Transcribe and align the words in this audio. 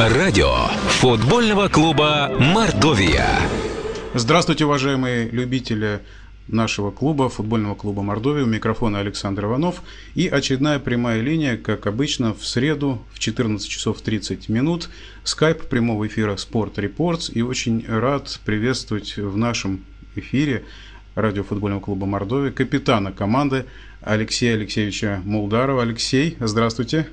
Радио 0.00 0.68
футбольного 0.88 1.68
клуба 1.68 2.32
«Мордовия». 2.40 3.38
Здравствуйте, 4.14 4.64
уважаемые 4.64 5.28
любители 5.28 6.00
нашего 6.48 6.90
клуба, 6.90 7.28
футбольного 7.28 7.74
клуба 7.74 8.00
Мордовия. 8.00 8.44
У 8.44 8.46
микрофона 8.46 9.00
Александр 9.00 9.44
Иванов. 9.44 9.82
И 10.14 10.26
очередная 10.26 10.78
прямая 10.78 11.20
линия, 11.20 11.58
как 11.58 11.86
обычно, 11.86 12.32
в 12.32 12.46
среду 12.46 13.02
в 13.12 13.18
14 13.18 13.68
часов 13.68 14.00
30 14.00 14.48
минут. 14.48 14.88
Скайп 15.22 15.68
прямого 15.68 16.06
эфира 16.06 16.34
Спорт 16.36 16.78
Репортс. 16.78 17.30
И 17.34 17.42
очень 17.42 17.84
рад 17.86 18.40
приветствовать 18.46 19.18
в 19.18 19.36
нашем 19.36 19.84
эфире 20.16 20.64
радио 21.14 21.44
футбольного 21.44 21.80
клуба 21.80 22.06
Мордовия 22.06 22.52
капитана 22.52 23.12
команды 23.12 23.66
Алексея 24.00 24.54
Алексеевича 24.54 25.20
Молдарова. 25.26 25.82
Алексей, 25.82 26.38
здравствуйте. 26.40 27.06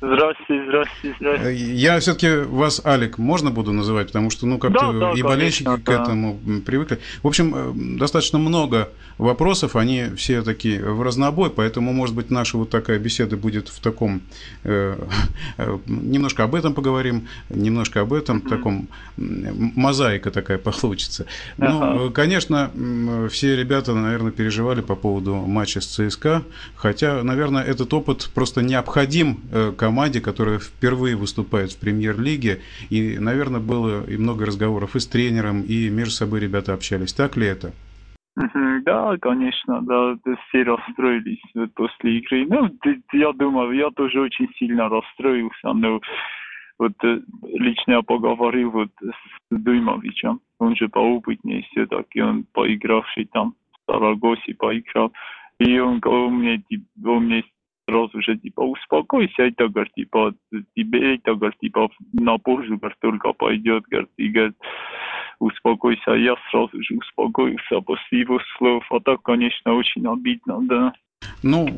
Здравствуйте, 0.00 0.64
здравствуйте, 0.68 1.16
здравствуйте. 1.18 1.64
Я 1.74 1.98
все-таки 1.98 2.28
вас 2.46 2.80
Алик 2.84 3.18
можно 3.18 3.50
буду 3.50 3.72
называть, 3.72 4.06
потому 4.08 4.30
что, 4.30 4.46
ну, 4.46 4.58
как-то 4.58 4.92
Да, 4.92 4.98
да, 4.98 5.12
и 5.12 5.22
болельщики 5.22 5.64
конечно, 5.64 5.84
к 5.84 5.86
да. 5.86 6.02
этому 6.02 6.38
привыкли. 6.64 7.00
В 7.24 7.26
общем, 7.26 7.52
э, 7.56 7.72
достаточно 7.98 8.38
много 8.38 8.90
вопросов, 9.18 9.74
они 9.74 10.04
все 10.16 10.42
такие 10.42 10.80
в 10.84 11.02
разнобой, 11.02 11.50
поэтому, 11.50 11.92
может 11.92 12.14
быть, 12.14 12.30
наша 12.30 12.56
вот 12.58 12.70
такая 12.70 13.00
беседа 13.00 13.36
будет 13.36 13.68
в 13.68 13.80
таком... 13.80 14.20
э, 14.62 14.96
э, 15.56 15.78
немножко 15.86 16.44
об 16.44 16.54
этом 16.54 16.74
поговорим, 16.74 17.26
немножко 17.50 18.00
об 18.00 18.12
этом, 18.12 18.40
таком 18.40 18.86
м, 19.16 19.72
мозаика 19.74 20.30
такая 20.30 20.58
получится. 20.58 21.26
Ну, 21.56 21.82
Ага. 21.82 22.04
э, 22.04 22.10
конечно, 22.10 22.70
все 23.32 23.56
ребята, 23.56 23.94
наверное, 23.94 24.30
переживали 24.30 24.80
по 24.80 24.94
поводу 24.94 25.34
матча 25.34 25.80
с 25.80 25.86
ЦСКА, 25.86 26.44
хотя, 26.76 27.24
наверное, 27.24 27.64
этот 27.64 27.92
опыт 27.92 28.30
просто 28.32 28.62
необходим 28.62 29.40
э, 29.50 29.72
команде, 29.88 30.20
которая 30.20 30.58
впервые 30.58 31.16
выступает 31.16 31.72
в 31.72 31.80
премьер-лиге, 31.80 32.60
и, 32.90 33.18
наверное, 33.18 33.60
было 33.60 34.04
и 34.04 34.18
много 34.18 34.44
разговоров 34.44 34.96
и 34.96 35.00
с 35.00 35.06
тренером, 35.06 35.62
и 35.62 35.88
между 35.88 36.12
собой 36.12 36.40
ребята 36.40 36.74
общались. 36.74 37.14
Так 37.14 37.38
ли 37.38 37.46
это? 37.46 37.72
Да, 38.84 39.16
конечно, 39.16 39.80
да, 39.82 40.16
все 40.48 40.62
расстроились 40.62 41.42
после 41.74 42.18
игры. 42.18 42.46
Ну, 42.48 42.70
я 43.12 43.32
думаю, 43.32 43.72
я 43.72 43.90
тоже 43.90 44.20
очень 44.20 44.48
сильно 44.58 44.88
расстроился, 44.88 45.72
но 45.72 46.00
вот 46.78 46.92
э, 47.02 47.20
лично 47.42 47.92
я 47.92 48.02
поговорил 48.02 48.70
вот 48.70 48.90
с 49.02 49.56
Дуймовичем, 49.64 50.40
он 50.58 50.76
же 50.76 50.88
поопытнее 50.88 51.62
все-таки, 51.70 52.20
он 52.20 52.44
поигравший 52.52 53.24
там 53.32 53.54
в 53.72 53.90
Сарагосе 53.90 54.54
поиграл, 54.54 55.12
и 55.58 55.78
он, 55.80 56.00
он 56.04 56.34
мне, 56.34 56.62
он 57.04 57.24
мне 57.24 57.42
сразу 57.88 58.20
же 58.20 58.36
типа 58.36 58.60
успокойся, 58.60 59.42
это, 59.44 59.68
говорит, 59.68 59.94
типа, 59.94 60.34
тебе 60.76 61.14
это, 61.14 61.34
говорит, 61.34 61.58
типа, 61.60 61.88
на 62.12 62.36
пользу, 62.38 62.76
говорит, 62.76 62.98
только 63.00 63.32
пойдет, 63.32 63.84
говорит, 63.88 64.10
и, 64.18 64.28
говорит, 64.28 64.56
успокойся. 65.38 66.12
Я 66.12 66.34
сразу 66.50 66.82
же 66.82 66.96
успокоился 66.96 67.80
после 67.80 68.20
его 68.20 68.38
слов. 68.56 68.84
А 68.90 69.00
так, 69.00 69.22
конечно, 69.22 69.74
очень 69.74 70.06
обидно, 70.06 70.58
да. 70.62 70.92
Ну, 71.42 71.68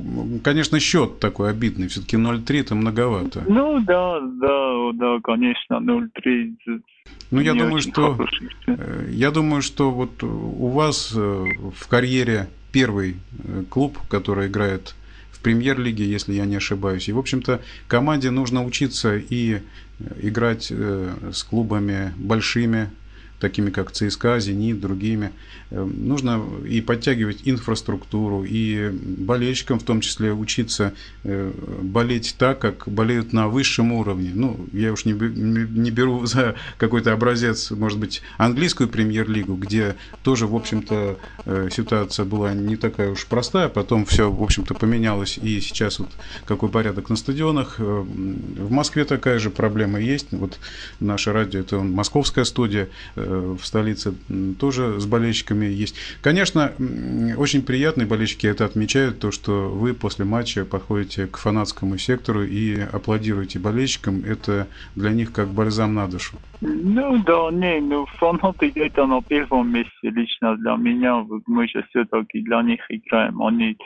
конечно, 0.42 0.80
счет 0.80 1.18
такой 1.20 1.50
обидный, 1.50 1.88
все-таки 1.88 2.16
0-3 2.16 2.60
это 2.60 2.74
многовато. 2.74 3.44
Ну, 3.48 3.80
да, 3.80 4.20
да, 4.20 4.90
да, 4.94 5.20
конечно, 5.22 5.74
0-3. 5.74 6.82
Ну, 7.30 7.40
я 7.40 7.54
думаю, 7.54 7.80
что 7.80 8.14
хороший. 8.14 8.50
Э, 8.66 9.06
Я 9.10 9.30
думаю, 9.30 9.62
что 9.62 9.90
вот 9.90 10.22
у 10.22 10.68
вас 10.68 11.12
э, 11.16 11.18
в 11.18 11.88
карьере 11.88 12.48
первый 12.72 13.16
э, 13.44 13.64
клуб, 13.68 13.98
который 14.08 14.48
играет 14.48 14.94
премьер-лиге, 15.42 16.04
если 16.04 16.34
я 16.34 16.44
не 16.44 16.56
ошибаюсь. 16.56 17.08
И, 17.08 17.12
в 17.12 17.18
общем-то, 17.18 17.60
команде 17.88 18.30
нужно 18.30 18.64
учиться 18.64 19.16
и 19.16 19.54
э, 19.54 19.60
играть 20.22 20.68
э, 20.70 21.30
с 21.32 21.42
клубами 21.42 22.12
большими, 22.16 22.90
такими 23.40 23.70
как 23.70 23.90
ЦСКА, 23.90 24.38
Зенит, 24.38 24.80
другими. 24.80 25.32
Э, 25.70 25.82
Нужно 25.82 26.42
и 26.66 26.80
подтягивать 26.80 27.40
инфраструктуру, 27.44 28.44
и 28.44 28.90
болельщикам 28.90 29.78
в 29.78 29.82
том 29.82 30.00
числе 30.00 30.32
учиться 30.32 30.94
э, 31.24 31.52
болеть 31.82 32.36
так, 32.38 32.58
как 32.58 32.84
болеют 32.86 33.32
на 33.32 33.48
высшем 33.48 33.92
уровне. 33.92 34.32
Ну, 34.34 34.66
я 34.72 34.92
уж 34.92 35.04
не, 35.04 35.12
не 35.12 35.90
беру 35.90 36.26
за 36.30 36.54
какой-то 36.78 37.12
образец, 37.12 37.70
может 37.70 37.98
быть, 37.98 38.22
английскую 38.38 38.88
премьер-лигу, 38.88 39.54
где 39.54 39.96
тоже, 40.22 40.46
в 40.46 40.54
общем-то, 40.54 41.18
э, 41.46 41.68
ситуация 41.72 42.24
была 42.24 42.52
не 42.54 42.76
такая 42.76 43.10
уж 43.10 43.26
простая, 43.26 43.68
потом 43.68 44.04
все, 44.04 44.30
в 44.30 44.42
общем-то, 44.42 44.74
поменялось, 44.74 45.38
и 45.38 45.60
сейчас 45.60 45.98
вот 45.98 46.10
какой 46.44 46.68
порядок 46.68 47.08
на 47.10 47.16
стадионах. 47.16 47.76
Э, 47.78 47.82
В 48.60 48.70
Москве 48.70 49.04
такая 49.04 49.38
же 49.38 49.50
проблема 49.50 49.98
есть. 50.00 50.28
Вот 50.32 50.58
наше 51.00 51.32
радио, 51.32 51.60
это 51.60 51.78
московская 51.78 52.44
студия, 52.44 52.88
в 53.30 53.64
столице 53.64 54.14
тоже 54.58 55.00
с 55.00 55.06
болельщиками 55.06 55.66
есть. 55.66 55.96
Конечно, 56.22 56.72
очень 57.36 57.62
приятно, 57.62 58.02
и 58.02 58.06
болельщики 58.06 58.46
это 58.46 58.64
отмечают, 58.64 59.20
то, 59.20 59.30
что 59.30 59.68
вы 59.68 59.94
после 59.94 60.24
матча 60.24 60.64
подходите 60.64 61.26
к 61.26 61.36
фанатскому 61.36 61.98
сектору 61.98 62.42
и 62.42 62.80
аплодируете 62.80 63.58
болельщикам. 63.58 64.22
Это 64.24 64.66
для 64.94 65.10
них 65.10 65.32
как 65.32 65.48
бальзам 65.48 65.94
на 65.94 66.08
душу. 66.08 66.36
Ну, 66.60 67.22
да, 67.24 67.50
не, 67.50 67.80
ну, 67.80 68.06
фанаты 68.18 68.72
это 68.74 69.06
на 69.06 69.22
первом 69.22 69.72
месте 69.72 69.90
лично 70.02 70.56
для 70.56 70.76
меня. 70.76 71.24
Мы 71.46 71.68
же 71.68 71.84
все-таки 71.90 72.42
для 72.42 72.62
них 72.62 72.80
играем. 72.88 73.42
Они 73.42 73.76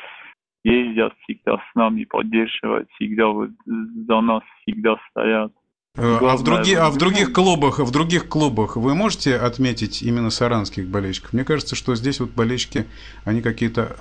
ездят 0.65 1.13
всегда 1.23 1.59
с 1.59 1.75
нами, 1.75 2.05
поддерживают 2.05 2.89
всегда, 2.95 3.33
за 3.67 4.21
нас 4.21 4.43
всегда 4.63 4.97
стоят. 5.11 5.53
Э, 5.97 6.19
А 6.21 6.37
в, 6.37 6.43
други- 6.43 6.75
а 6.75 6.91
в 6.91 6.97
других 6.99 7.29
ну, 7.29 7.35
клубах, 7.35 7.79
в 7.79 7.91
других 7.93 8.27
клубах 8.27 8.75
вы 8.77 8.97
можете 8.97 9.37
отметить 9.37 10.03
именно 10.03 10.31
саранских 10.31 10.89
болельщиков? 10.89 11.33
Мне 11.33 11.45
кажется, 11.45 11.77
что 11.77 11.95
здесь 11.95 12.19
вот 12.19 12.31
болельщики, 12.31 12.87
они 13.25 13.43
какие-то 13.43 13.97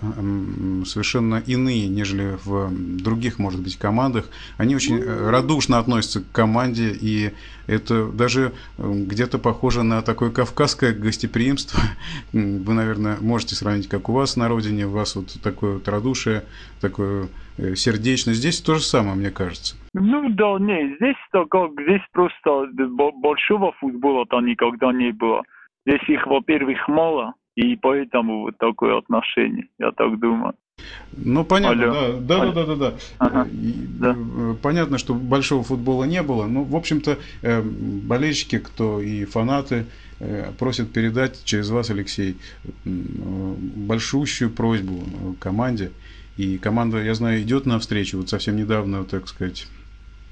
совершенно 0.87 1.35
иные, 1.45 1.87
нежели 1.87 2.39
в 2.45 2.71
других, 2.71 3.37
может 3.37 3.61
быть, 3.61 3.77
командах. 3.77 4.25
Они 4.57 4.75
очень 4.75 4.97
э, 4.97 5.29
радушно 5.29 5.77
относятся 5.77 6.21
к 6.21 6.31
команде, 6.31 6.97
и 6.99 7.31
это 7.67 8.07
даже 8.07 8.53
м, 8.79 9.05
где-то 9.05 9.37
похоже 9.37 9.83
на 9.83 10.01
такое 10.01 10.31
кавказское 10.31 10.93
гостеприимство. 10.93 11.79
Вы, 12.33 12.73
наверное, 12.73 13.17
можете 13.21 13.53
сравнить, 13.53 13.87
как 13.87 14.09
у 14.09 14.13
вас 14.13 14.35
на 14.35 14.47
родине, 14.47 14.87
у 14.87 14.91
вас 14.91 15.15
вот 15.15 15.37
такое 15.43 15.73
вот 15.75 15.87
радушие, 15.87 16.43
такое 16.81 17.27
э, 17.57 17.75
сердечность. 17.75 18.39
Здесь 18.39 18.61
то 18.61 18.75
же 18.75 18.81
самое, 18.81 19.15
мне 19.15 19.31
кажется. 19.31 19.75
Ну 19.93 20.29
да, 20.29 20.57
не, 20.59 20.95
здесь 20.95 21.15
как, 21.31 21.71
здесь 21.73 22.01
просто 22.11 22.67
бо- 22.89 23.11
большого 23.11 23.73
футбола-то 23.79 24.39
никогда 24.41 24.91
не 24.91 25.11
было. 25.11 25.43
Здесь 25.85 26.01
их, 26.07 26.25
во-первых, 26.27 26.87
мало, 26.87 27.33
и 27.55 27.75
поэтому 27.75 28.41
вот 28.41 28.57
такое 28.57 28.97
отношение, 28.97 29.67
я 29.79 29.91
так 29.91 30.19
думаю. 30.19 30.53
Ну, 31.15 31.45
понятно, 31.45 31.83
Алло. 31.83 31.93
да, 31.93 32.19
да, 32.19 32.41
Алло. 32.41 32.51
да, 32.53 32.65
да, 32.65 32.75
да, 32.75 32.89
да. 32.91 32.97
Ага. 33.19 33.47
И, 33.51 33.73
Да. 33.99 34.15
э, 34.17 34.55
Понятно, 34.61 34.97
что 34.97 35.13
большого 35.13 35.63
футбола 35.63 36.05
не 36.05 36.23
было. 36.23 36.47
Ну, 36.47 36.63
в 36.63 36.75
общем-то, 36.75 37.19
э, 37.43 37.61
болельщики, 37.61 38.57
кто 38.57 38.99
и 38.99 39.25
фанаты 39.25 39.85
э, 40.19 40.51
просят 40.57 40.91
передать 40.91 41.43
через 41.45 41.69
вас, 41.69 41.91
Алексей, 41.91 42.37
э, 42.65 42.89
большущую 43.75 44.49
просьбу 44.49 44.93
э, 45.03 45.33
команде. 45.39 45.91
И 46.37 46.57
команда, 46.57 47.03
я 47.03 47.13
знаю, 47.13 47.41
идет 47.41 47.65
навстречу. 47.65 48.17
Вот 48.17 48.29
совсем 48.29 48.55
недавно, 48.55 49.03
так 49.05 49.27
сказать, 49.27 49.67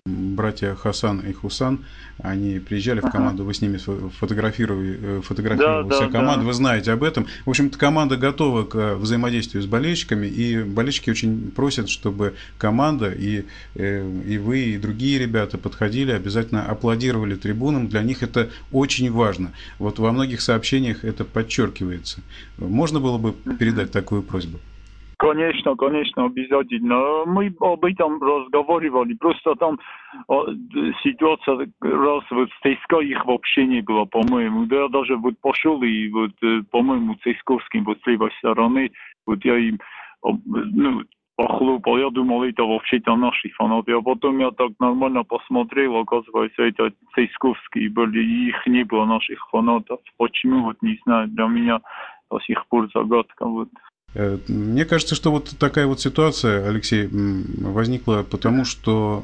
братья 0.07 0.73
Хасан 0.73 1.19
и 1.19 1.31
Хусан, 1.31 1.85
они 2.17 2.57
приезжали 2.59 3.01
в 3.01 3.09
команду, 3.11 3.45
вы 3.45 3.53
с 3.53 3.61
ними 3.61 3.77
фо- 3.77 4.09
фотографировали, 4.09 4.99
э, 4.99 5.21
фотографировала 5.23 5.83
Да, 5.83 5.95
вся 5.95 6.05
да, 6.07 6.11
команда, 6.11 6.41
да. 6.41 6.47
вы 6.47 6.53
знаете 6.53 6.91
об 6.91 7.03
этом. 7.03 7.27
В 7.45 7.49
общем-то, 7.51 7.77
команда 7.77 8.17
готова 8.17 8.63
к 8.63 8.75
э, 8.75 8.95
взаимодействию 8.95 9.61
с 9.61 9.67
болельщиками, 9.67 10.25
и 10.25 10.63
болельщики 10.63 11.11
очень 11.11 11.51
просят, 11.51 11.87
чтобы 11.87 12.33
команда 12.57 13.11
и, 13.11 13.45
э, 13.75 14.21
и 14.27 14.39
вы, 14.39 14.59
и 14.61 14.77
другие 14.79 15.19
ребята 15.19 15.59
подходили, 15.59 16.11
обязательно 16.11 16.65
аплодировали 16.65 17.35
трибунам. 17.35 17.87
Для 17.87 18.01
них 18.01 18.23
это 18.23 18.49
очень 18.71 19.11
важно. 19.11 19.51
Вот 19.77 19.99
во 19.99 20.11
многих 20.11 20.41
сообщениях 20.41 21.03
это 21.05 21.25
подчеркивается. 21.25 22.21
Можно 22.57 22.99
было 22.99 23.19
бы 23.19 23.33
передать 23.33 23.91
такую 23.91 24.23
просьбу? 24.23 24.59
Конечно, 25.21 25.75
конечно, 25.75 26.25
обязательно. 26.25 27.25
Мы 27.27 27.53
об 27.59 27.85
этом 27.85 28.19
разговаривали. 28.19 29.13
Просто 29.13 29.53
там 29.53 29.77
ситуация 31.03 31.69
раз 31.79 32.23
вот 32.31 32.49
с 32.49 32.59
ЦСКА 32.63 33.01
их 33.01 33.23
вообще 33.27 33.67
не 33.67 33.81
было, 33.81 34.05
по-моему. 34.05 34.65
Да 34.65 34.77
я 34.77 34.87
даже 34.87 35.15
вот 35.17 35.35
пошел 35.39 35.79
и 35.83 36.09
вот, 36.09 36.31
по-моему, 36.71 37.13
цисковским 37.23 37.83
вот 37.83 37.99
с 38.01 38.07
левой 38.07 38.31
стороны, 38.39 38.89
вот 39.27 39.45
я 39.45 39.57
им 39.59 39.77
ну, 40.23 41.03
похлопал. 41.35 41.99
Я 41.99 42.09
думал, 42.09 42.41
это 42.43 42.63
вообще-то 42.63 43.15
наши 43.15 43.49
фанаты. 43.49 43.91
А 43.91 44.01
потом 44.01 44.39
я 44.39 44.49
так 44.49 44.71
нормально 44.79 45.23
посмотрел, 45.23 45.97
оказывается, 45.97 46.63
это 46.63 46.93
цисковские 47.13 47.91
были, 47.91 48.23
их 48.49 48.65
не 48.65 48.83
было, 48.83 49.05
наших 49.05 49.47
фанатов. 49.51 49.99
Почему, 50.17 50.63
вот 50.63 50.77
не 50.81 50.99
знаю, 51.05 51.27
для 51.27 51.45
меня 51.45 51.79
до 52.31 52.39
сих 52.39 52.65
пор 52.69 52.89
загадка. 52.91 53.45
Вот. 53.45 53.69
Э, 54.13 54.37
мне 54.47 54.85
кажется, 54.85 55.15
что 55.15 55.31
вот 55.31 55.53
такая 55.57 55.87
вот 55.87 56.01
ситуация, 56.01 56.67
Алексей, 56.67 57.07
возникла 57.11 58.25
потому, 58.29 58.65
что, 58.65 59.23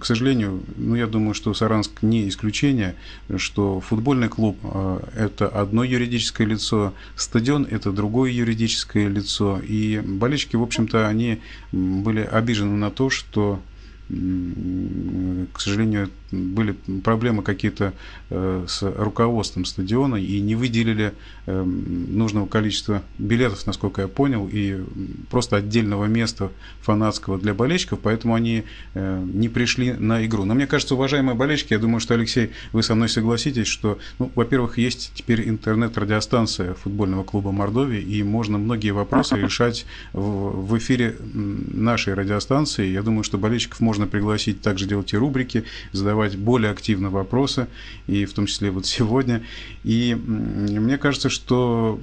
к 0.00 0.04
сожалению, 0.04 0.62
ну, 0.76 0.94
я 0.94 1.06
думаю, 1.06 1.34
что 1.34 1.52
Саранск 1.54 2.02
не 2.02 2.28
исключение, 2.28 2.94
что 3.36 3.80
футбольный 3.80 4.28
клуб 4.28 4.56
э,– 4.62 5.00
это 5.16 5.48
одно 5.48 5.84
юридическое 5.84 6.46
лицо, 6.46 6.94
стадион– 7.16 7.66
это 7.70 7.92
другое 7.92 8.30
юридическое 8.30 9.08
лицо, 9.08 9.60
и 9.66 10.00
болельщики, 10.04 10.56
в 10.56 10.62
общем-то, 10.62 11.08
они 11.08 11.40
были 11.72 12.20
обижены 12.20 12.76
на 12.76 12.90
то, 12.90 13.10
что 13.10 13.60
к 14.08 15.60
сожалению, 15.60 16.10
были 16.32 16.72
проблемы 17.04 17.42
какие-то 17.42 17.92
э, 18.30 18.64
с 18.66 18.82
руководством 18.82 19.64
стадиона 19.64 20.16
и 20.16 20.40
не 20.40 20.54
выделили 20.54 21.12
эм, 21.46 22.16
нужного 22.16 22.46
количества 22.46 23.02
билетов, 23.18 23.66
насколько 23.66 24.02
я 24.02 24.08
понял, 24.08 24.48
и 24.50 24.82
просто 25.30 25.56
отдельного 25.56 26.06
места 26.06 26.50
фанатского 26.80 27.38
для 27.38 27.54
болельщиков, 27.54 28.00
поэтому 28.02 28.34
они 28.34 28.64
э, 28.94 29.24
не 29.32 29.48
пришли 29.48 29.92
на 29.92 30.24
игру. 30.26 30.44
Но 30.44 30.54
мне 30.54 30.66
кажется, 30.66 30.94
уважаемые 30.94 31.34
болельщики, 31.34 31.74
я 31.74 31.78
думаю, 31.78 32.00
что, 32.00 32.14
Алексей, 32.14 32.50
вы 32.72 32.82
со 32.82 32.94
мной 32.94 33.08
согласитесь, 33.08 33.66
что, 33.66 33.98
ну, 34.18 34.30
во-первых, 34.34 34.78
есть 34.78 35.12
теперь 35.14 35.48
интернет-радиостанция 35.48 36.74
футбольного 36.74 37.24
клуба 37.24 37.52
Мордовии, 37.52 38.00
и 38.00 38.22
можно 38.22 38.58
многие 38.58 38.92
вопросы 38.92 39.36
решать 39.36 39.86
в 40.12 40.78
эфире 40.78 41.16
нашей 41.34 42.14
радиостанции. 42.14 42.86
Я 42.86 43.02
думаю, 43.02 43.24
что 43.24 43.38
болельщиков 43.38 43.80
можно 43.80 44.06
пригласить 44.06 44.62
также 44.62 44.86
делать 44.86 45.12
и 45.12 45.16
рубрики, 45.16 45.64
задавать 45.92 46.21
задавать 46.22 46.36
более 46.36 46.70
активно 46.70 47.10
вопросы, 47.10 47.66
и 48.06 48.24
в 48.24 48.32
том 48.32 48.46
числе 48.46 48.70
вот 48.70 48.86
сегодня. 48.86 49.42
И 49.84 50.14
мне 50.14 50.98
кажется, 50.98 51.28
что 51.28 51.98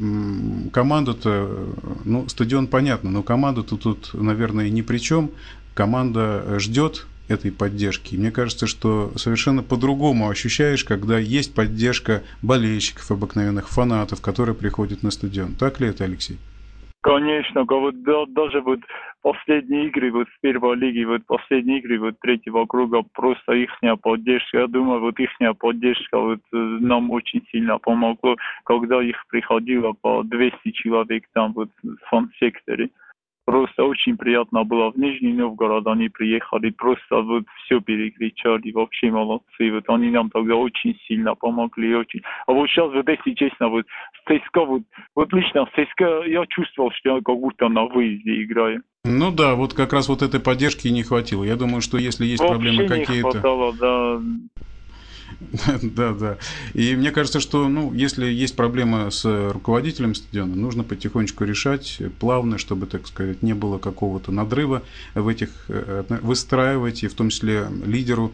команду-то, 0.71 1.75
ну, 2.05 2.27
стадион 2.27 2.67
понятно, 2.67 3.09
но 3.11 3.23
команду-то 3.23 3.77
тут, 3.77 4.11
наверное, 4.13 4.69
ни 4.69 4.81
при 4.81 4.97
чем. 4.97 5.31
Команда 5.73 6.59
ждет 6.59 7.05
этой 7.29 7.51
поддержки. 7.51 8.15
Мне 8.15 8.31
кажется, 8.31 8.67
что 8.67 9.13
совершенно 9.15 9.63
по-другому 9.63 10.29
ощущаешь, 10.29 10.83
когда 10.83 11.19
есть 11.19 11.53
поддержка 11.53 12.23
болельщиков, 12.41 13.11
обыкновенных 13.11 13.69
фанатов, 13.69 14.19
которые 14.19 14.55
приходят 14.55 15.03
на 15.03 15.11
стадион. 15.11 15.53
Так 15.53 15.79
ли 15.79 15.87
это, 15.87 16.03
Алексей? 16.03 16.37
Конечно, 17.01 17.63
вот 17.63 18.03
даже 18.33 18.59
вот 18.59 18.79
последние 19.21 19.87
игры 19.87 20.11
вот 20.11 20.27
в 20.27 20.39
первой 20.41 20.75
лиге, 20.75 21.05
вот 21.05 21.25
последние 21.27 21.79
игры 21.79 21.97
вот 21.97 22.19
третьего 22.19 22.65
круга, 22.65 23.03
просто 23.13 23.53
их 23.53 23.69
поддержка, 24.01 24.59
я 24.59 24.67
думаю, 24.67 24.99
вот 24.99 25.17
их 25.17 25.29
поддержка 25.59 26.19
вот 26.19 26.39
э, 26.51 26.57
нам 26.57 27.09
очень 27.09 27.41
сильно 27.51 27.77
помогла, 27.77 28.35
когда 28.65 29.01
их 29.01 29.15
приходило 29.29 29.93
по 29.93 30.23
200 30.23 30.71
человек 30.71 31.23
там 31.33 31.53
вот 31.53 31.69
в 31.83 31.95
фан-секторе. 32.09 32.89
Просто 33.49 33.83
очень 33.83 34.15
приятно 34.15 34.63
было. 34.63 34.91
В 34.91 34.95
Нижний 34.95 35.33
Новгород 35.33 35.87
они 35.87 36.07
приехали, 36.07 36.69
просто 36.69 37.21
вот 37.21 37.45
все 37.65 37.81
перекричали, 37.81 38.71
вообще 38.71 39.09
молодцы. 39.09 39.71
Вот 39.71 39.85
они 39.87 40.11
нам 40.11 40.29
тогда 40.29 40.53
очень 40.53 40.95
сильно 41.07 41.33
помогли, 41.33 41.95
очень. 41.95 42.21
А 42.45 42.51
вот 42.51 42.69
сейчас, 42.69 42.93
вот 42.93 43.09
если 43.09 43.33
честно, 43.33 43.69
вот 43.69 43.87
в 44.13 44.29
ЦСКА, 44.29 44.65
вот, 44.65 44.83
вот 45.15 45.33
лично 45.33 45.65
в 45.65 45.69
ЦСКА 45.69 46.25
я 46.27 46.45
чувствовал, 46.45 46.91
что 46.91 47.15
я 47.15 47.21
как 47.25 47.37
будто 47.37 47.69
на 47.69 47.85
выезде 47.85 48.43
играю. 48.43 48.83
Ну 49.03 49.31
да, 49.31 49.55
вот 49.55 49.73
как 49.73 49.93
раз 49.93 50.09
вот 50.09 50.21
этой 50.21 50.39
поддержки 50.39 50.87
не 50.89 51.01
хватило. 51.01 51.43
Я 51.43 51.55
думаю, 51.55 51.81
что 51.81 51.97
если 51.97 52.27
есть 52.27 52.43
Вообще 52.43 52.53
проблемы 52.53 52.87
какие-то... 52.87 53.73
да. 53.79 54.21
Да, 55.81 56.13
да. 56.13 56.37
И 56.73 56.95
мне 56.95 57.11
кажется, 57.11 57.39
что, 57.39 57.67
ну, 57.67 57.93
если 57.93 58.25
есть 58.25 58.55
проблема 58.55 59.09
с 59.09 59.51
руководителем 59.51 60.15
стадиона, 60.15 60.55
нужно 60.55 60.83
потихонечку 60.83 61.43
решать 61.43 62.01
плавно, 62.19 62.57
чтобы, 62.57 62.85
так 62.85 63.07
сказать, 63.07 63.41
не 63.41 63.53
было 63.53 63.77
какого-то 63.77 64.31
надрыва 64.31 64.83
в 65.15 65.27
этих 65.27 65.49
э, 65.67 66.03
выстраивать, 66.21 67.03
и 67.03 67.07
в 67.07 67.13
том 67.13 67.29
числе 67.29 67.67
лидеру 67.85 68.31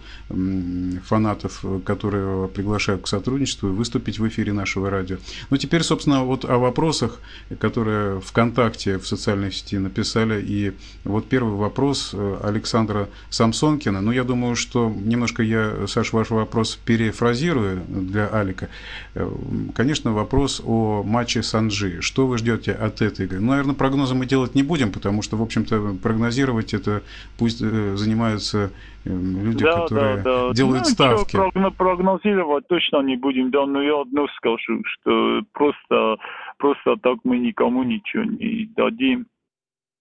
фанатов, 1.05 1.63
которые 1.85 2.47
приглашают 2.47 3.03
к 3.03 3.07
сотрудничеству, 3.07 3.69
выступить 3.69 4.19
в 4.19 4.27
эфире 4.27 4.53
нашего 4.53 4.89
радио. 4.89 5.17
Ну, 5.49 5.57
теперь, 5.57 5.83
собственно, 5.83 6.23
вот 6.23 6.45
о 6.45 6.57
вопросах, 6.57 7.19
которые 7.59 8.19
ВКонтакте, 8.21 8.97
в 8.97 9.07
социальной 9.07 9.51
сети 9.51 9.77
написали. 9.77 10.43
И 10.45 10.73
вот 11.03 11.27
первый 11.27 11.55
вопрос 11.55 12.11
э, 12.13 12.37
Александра 12.43 13.09
Самсонкина. 13.29 14.01
Ну, 14.01 14.11
я 14.11 14.23
думаю, 14.23 14.55
что 14.55 14.89
немножко 14.89 15.43
я, 15.43 15.87
Саш, 15.87 16.13
ваш 16.13 16.29
вопрос 16.29 16.79
перефразирую 16.95 17.81
для 17.87 18.27
Алика, 18.27 18.69
э, 19.15 19.29
конечно, 19.75 20.13
вопрос 20.13 20.61
о 20.65 21.03
матче 21.03 21.43
Санджи. 21.43 22.01
Что 22.01 22.25
вы 22.25 22.37
ждете 22.37 22.71
от 22.71 23.01
этой 23.01 23.25
игры? 23.25 23.39
Ну, 23.39 23.51
наверное, 23.51 23.75
прогнозы 23.75 24.15
мы 24.15 24.25
делать 24.25 24.55
не 24.55 24.63
будем, 24.63 24.91
потому 24.93 25.21
что, 25.21 25.35
в 25.35 25.41
общем-то, 25.41 25.97
прогнозировать 26.01 26.73
это 26.73 27.01
пусть 27.37 27.61
э, 27.61 27.95
занимаются 27.97 28.71
э, 29.03 29.09
люди, 29.09 29.63
да, 29.63 29.81
которые 29.81 30.17
да, 30.17 30.47
да. 30.47 30.53
делают 30.53 30.83
ну, 30.85 30.89
ставки. 30.89 31.37
Прогнозировать 31.77 32.67
точно 32.67 33.01
не 33.01 33.17
будем, 33.17 33.51
да, 33.51 33.65
но 33.65 33.81
я 33.81 34.01
одно 34.01 34.27
скажу, 34.37 34.81
что 34.85 35.41
просто, 35.51 36.15
просто 36.57 36.95
так 37.01 37.17
мы 37.25 37.39
никому 37.39 37.83
ничего 37.83 38.23
не 38.23 38.69
дадим. 38.75 39.25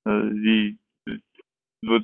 И 0.06 0.76
вот 1.82 2.02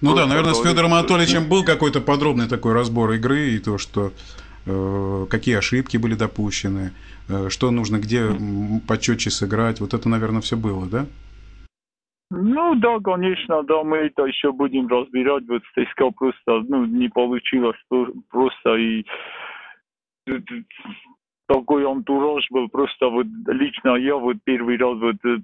ну 0.00 0.14
да, 0.14 0.26
наверное, 0.26 0.54
с 0.54 0.62
Федором 0.62 0.94
Анатольевичем 0.94 1.48
был 1.48 1.64
какой-то 1.64 2.00
подробный 2.00 2.48
такой 2.48 2.72
разбор 2.72 3.12
игры 3.12 3.50
и 3.50 3.58
то, 3.58 3.78
что 3.78 4.12
э, 4.66 5.26
какие 5.30 5.56
ошибки 5.56 5.96
были 5.96 6.14
допущены, 6.14 6.92
э, 7.28 7.48
что 7.48 7.70
нужно 7.70 7.98
где 7.98 8.28
почетче 8.86 9.30
сыграть. 9.30 9.80
Вот 9.80 9.94
это, 9.94 10.08
наверное, 10.08 10.40
все 10.40 10.56
было, 10.56 10.86
да? 10.86 11.06
Ну 12.30 12.74
да, 12.74 12.98
конечно, 13.00 13.62
да, 13.62 13.84
мы 13.84 13.98
это 13.98 14.24
еще 14.24 14.52
будем 14.52 14.88
разбирать. 14.88 15.44
Вот 15.46 15.62
ЦСКА 15.74 16.10
просто 16.10 16.64
ну, 16.68 16.84
не 16.84 17.08
получилось 17.08 17.76
просто 18.30 18.74
и 18.74 19.04
такой 21.46 21.88
антураж 21.88 22.44
был 22.50 22.68
просто 22.68 23.08
вот 23.08 23.26
лично 23.46 23.96
я 23.96 24.16
вот 24.16 24.36
первый 24.44 24.76
раз 24.76 24.98
вот 24.98 25.16
э, 25.24 25.38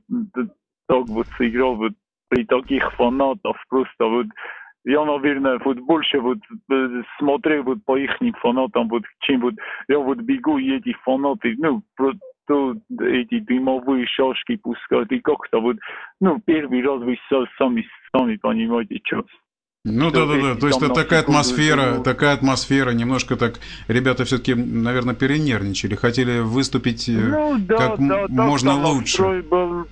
так 0.89 1.07
вот 1.07 1.27
сыграл 1.39 1.77
вот 1.77 1.93
при 2.33 2.45
таких 2.45 2.91
фанатах 2.95 3.57
просто 3.69 4.07
вот 4.07 4.27
я, 4.85 5.05
наверное, 5.05 5.61
вот 5.65 5.79
больше 5.81 6.19
вот 6.19 6.39
э, 6.73 7.03
смотрел 7.19 7.63
вот 7.63 7.85
по 7.85 7.97
их 7.97 8.11
фанатам, 8.41 8.89
вот 8.89 9.03
чем 9.21 9.43
вот 9.43 9.55
я 9.89 9.99
вот 9.99 10.19
бегу 10.19 10.59
и 10.59 10.77
эти 10.77 10.97
фанаты, 11.05 11.55
ну, 11.59 11.83
просто 11.95 12.81
эти 13.01 13.39
дымовые 13.39 14.07
шашки 14.07 14.57
пускают, 14.57 15.13
и 15.13 15.21
как-то 15.21 15.61
вот, 15.61 15.77
ну, 16.21 16.41
первый 16.45 16.83
раз 16.83 17.01
вы 17.03 17.17
сами, 17.59 17.87
сами 18.17 18.37
понимаете, 18.39 18.99
что. 19.05 19.25
Ну 19.85 20.11
да, 20.11 20.27
да, 20.27 20.35
да. 20.41 20.55
То 20.57 20.67
есть 20.69 20.83
это 20.83 20.95
такая 20.95 21.21
атмосфера, 21.21 22.01
такая 22.03 22.35
атмосфера, 22.35 22.91
немножко 22.91 23.37
так 23.37 23.61
ребята 23.89 24.25
все-таки, 24.25 24.55
наверное, 24.55 25.15
перенервничали, 25.15 25.97
хотели 25.97 26.41
выступить 26.41 27.09
э, 27.09 27.13
ну, 27.13 27.57
да, 27.59 27.77
как 27.77 27.99
да, 28.01 28.27
можно 28.29 28.75
лучше. 28.75 29.43
Был, 29.43 29.87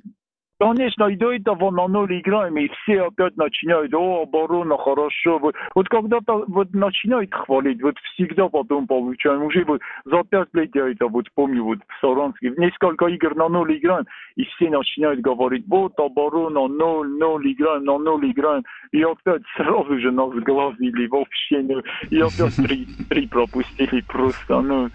Конечно, 0.61 1.05
и 1.05 1.17
до 1.17 1.33
этого 1.33 1.71
на 1.71 1.89
ноль 1.89 2.21
играем, 2.21 2.59
и 2.59 2.69
все 2.69 3.05
опять 3.05 3.35
начинают, 3.39 3.95
о, 3.95 4.25
оборона 4.25 4.77
хорошо. 4.77 5.39
Вот, 5.39 5.55
вот 5.75 5.89
когда-то 5.89 6.45
вот 6.49 6.75
начинают 6.75 7.33
хвалить, 7.33 7.83
вот 7.83 7.97
всегда 8.13 8.47
потом 8.47 8.87
получаем. 8.87 9.43
Уже 9.45 9.65
вот 9.65 9.81
за 10.05 10.23
пять 10.25 10.49
лет 10.53 10.71
я 10.75 10.91
это 10.91 11.07
вот 11.07 11.25
помню, 11.35 11.65
вот 11.65 11.79
в 11.79 12.01
Саранске, 12.03 12.53
несколько 12.59 13.07
игр 13.07 13.35
на 13.37 13.49
ноль 13.49 13.79
играем, 13.79 14.05
и 14.37 14.45
все 14.45 14.69
начинают 14.69 15.21
говорить, 15.21 15.65
вот 15.67 15.99
оборона, 15.99 16.69
ноль, 16.69 17.09
ноль 17.09 17.53
играем, 17.53 17.85
на 17.85 17.97
ноль 17.97 18.31
играем. 18.31 18.63
И 18.93 19.03
опять 19.03 19.43
сразу 19.57 19.99
же 19.99 20.13
нас 20.13 20.31
глазили 20.31 21.07
вообще, 21.07 21.63
ну, 21.63 21.81
и 22.11 22.21
опять 22.21 22.57
три, 22.57 22.87
три 23.09 23.27
пропустили 23.29 24.03
просто, 24.07 24.61
ну. 24.61 24.91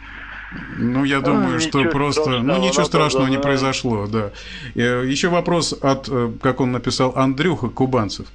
Ну, 0.77 1.03
я 1.03 1.21
думаю, 1.21 1.53
ну, 1.53 1.59
что 1.59 1.83
просто... 1.85 2.21
Страшного, 2.21 2.57
ну, 2.57 2.67
ничего 2.67 2.85
страшного 2.85 3.27
не 3.27 3.39
произошло, 3.39 4.07
да. 4.07 4.31
Э, 4.75 5.03
Еще 5.05 5.29
вопрос 5.29 5.73
от, 5.81 6.07
э, 6.09 6.31
как 6.41 6.61
он 6.61 6.71
написал, 6.71 7.13
Андрюха 7.15 7.69
Кубанцев. 7.69 8.27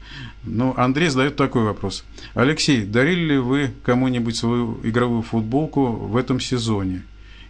Ну, 0.45 0.75
Андрей 0.77 1.09
задает 1.09 1.37
такой 1.37 1.65
вопрос. 1.65 2.05
Алексей, 2.35 2.85
дарили 2.85 3.33
ли 3.33 3.39
вы 3.39 3.71
кому-нибудь 3.85 4.37
свою 4.37 4.79
игровую 4.83 5.23
футболку 5.23 5.87
в 5.87 6.17
этом 6.17 6.41
сезоне? 6.41 7.03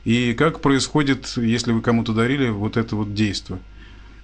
И 0.04 0.34
как 0.34 0.60
происходит, 0.60 1.36
если 1.36 1.72
вы 1.72 1.82
кому-то 1.82 2.12
дарили 2.12 2.48
вот 2.48 2.76
это 2.76 2.96
вот 2.96 3.14
действо? 3.14 3.58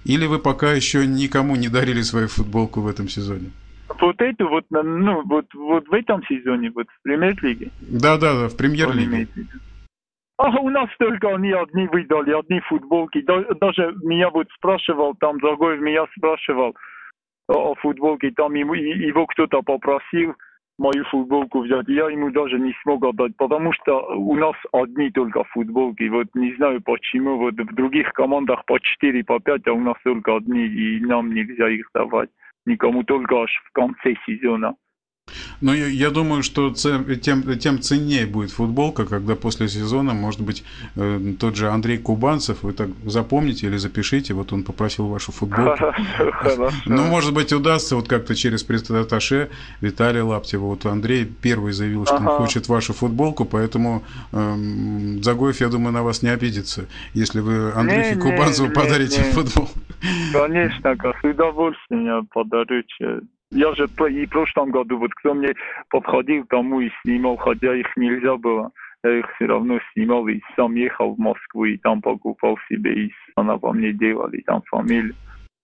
Или 0.05 0.25
вы 0.25 0.39
пока 0.39 0.73
еще 0.73 1.05
никому 1.05 1.55
не 1.55 1.69
дарили 1.69 2.01
свою 2.01 2.27
футболку 2.27 2.81
в 2.81 2.87
этом 2.87 3.09
сезоне? 3.09 3.51
Вот 3.99 4.21
эту 4.21 4.47
вот, 4.47 4.65
ну, 4.69 5.21
вот, 5.25 5.45
вот 5.53 5.87
в 5.87 5.93
этом 5.93 6.23
сезоне, 6.27 6.71
вот 6.71 6.87
в 6.87 7.01
премьер-лиге? 7.03 7.71
Да, 7.81 8.17
да, 8.17 8.33
да, 8.33 8.47
в 8.47 8.55
премьер-лиге. 8.55 9.27
А 10.37 10.49
у 10.59 10.69
нас 10.69 10.89
только 10.99 11.33
они 11.33 11.51
одни 11.51 11.87
выдали, 11.87 12.31
одни 12.31 12.59
футболки. 12.61 13.21
Даже 13.21 13.95
меня 14.03 14.29
вот 14.29 14.47
спрашивал, 14.51 15.15
там 15.15 15.39
другой 15.39 15.79
меня 15.79 16.05
спрашивал 16.15 16.75
о 17.47 17.73
футболке, 17.75 18.31
там 18.31 18.53
ему, 18.53 18.73
его 18.73 19.25
кто-то 19.25 19.61
попросил. 19.61 20.35
мою 20.79 21.03
футболку 21.05 21.61
взять. 21.61 21.87
Я 21.87 22.09
ему 22.09 22.31
даже 22.31 22.59
не 22.59 22.73
смог 22.83 23.03
отдать, 23.03 23.35
потому 23.37 23.73
что 23.73 24.15
у 24.15 24.35
нас 24.35 24.55
одни 24.71 25.09
только 25.09 25.43
футболки. 25.45 26.07
Вот 26.07 26.27
не 26.35 26.53
знаю 26.55 26.81
почему. 26.81 27.37
Вот 27.37 27.55
в 27.55 27.75
других 27.75 28.13
командах 28.13 28.63
по 28.65 28.79
4, 28.79 29.23
по 29.23 29.39
5, 29.39 29.67
а 29.67 29.73
у 29.73 29.79
нас 29.79 29.95
только 30.03 30.35
одни, 30.35 30.65
и 30.65 30.99
нам 31.01 31.33
нельзя 31.33 31.69
их 31.69 31.89
давать. 31.93 32.29
Никому 32.65 33.03
только 33.03 33.43
аж 33.43 33.51
в 33.65 33.71
конце 33.73 34.15
сезона. 34.25 34.75
Но 35.61 35.73
я, 35.73 35.87
я 35.87 36.11
думаю, 36.11 36.43
что 36.43 36.71
тем, 36.71 37.59
тем 37.59 37.81
ценнее 37.81 38.25
будет 38.25 38.51
футболка, 38.51 39.05
когда 39.05 39.35
после 39.35 39.67
сезона, 39.67 40.13
может 40.13 40.41
быть, 40.41 40.63
э, 40.95 41.33
тот 41.39 41.55
же 41.55 41.69
Андрей 41.69 41.97
Кубанцев, 41.97 42.63
вы 42.63 42.73
так 42.73 42.89
запомните 43.05 43.67
или 43.67 43.77
запишите, 43.77 44.33
вот 44.33 44.53
он 44.53 44.63
попросил 44.63 45.07
вашу 45.07 45.31
футболку. 45.31 45.83
Ну, 46.85 47.03
может 47.05 47.33
быть, 47.33 47.53
удастся 47.53 47.95
вот 47.95 48.07
как-то 48.07 48.35
через 48.35 48.63
пресс-атташе 48.63 49.49
Виталия 49.81 50.23
Лаптева. 50.23 50.65
Вот 50.65 50.85
Андрей 50.85 51.25
первый 51.25 51.73
заявил, 51.73 52.05
что 52.05 52.15
он 52.15 52.25
хочет 52.25 52.67
вашу 52.67 52.93
футболку, 52.93 53.45
поэтому 53.45 54.03
э, 54.31 54.55
Загоев, 55.21 55.61
я 55.61 55.69
думаю, 55.69 55.93
на 55.93 56.03
вас 56.03 56.23
не 56.23 56.29
обидится, 56.29 56.85
если 57.13 57.39
вы 57.39 57.71
Андрюхе 57.73 58.15
Кубанцеву 58.15 58.71
подарите 58.71 59.21
футбол. 59.23 59.69
Конечно, 60.33 60.95
с 60.95 61.23
удовольствием 61.23 62.25
подарю. 62.27 62.83
Я 63.51 63.73
же 63.75 63.85
и 63.85 64.25
в 64.25 64.29
прошлом 64.29 64.71
году, 64.71 64.97
вот 64.97 65.13
кто 65.15 65.33
мне 65.33 65.53
подходил 65.89 66.45
тому 66.47 66.81
и 66.81 66.89
снимал, 67.01 67.37
хотя 67.37 67.73
их 67.75 67.87
нельзя 67.95 68.35
было, 68.35 68.71
я 69.03 69.19
их 69.19 69.25
все 69.35 69.45
равно 69.45 69.79
снимал 69.93 70.27
и 70.27 70.41
сам 70.55 70.75
ехал 70.75 71.15
в 71.15 71.19
Москву 71.19 71.65
и 71.65 71.77
там 71.77 72.01
покупал 72.01 72.57
себе, 72.69 73.05
и 73.05 73.11
она 73.35 73.57
по 73.57 73.71
мне 73.71 73.93
делали, 73.93 74.41
там 74.45 74.61
фамилию. 74.69 75.15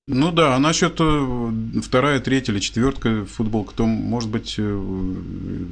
Ну 0.08 0.34
да, 0.34 0.54
а 0.54 0.60
насчет 0.60 0.98
э, 1.00 1.52
вторая, 1.82 2.20
третья 2.20 2.52
или 2.52 2.60
четвертка 2.60 3.24
футболка, 3.24 3.74
то, 3.74 3.86
может 3.86 4.30
быть, 4.30 4.56
э, 4.58 4.84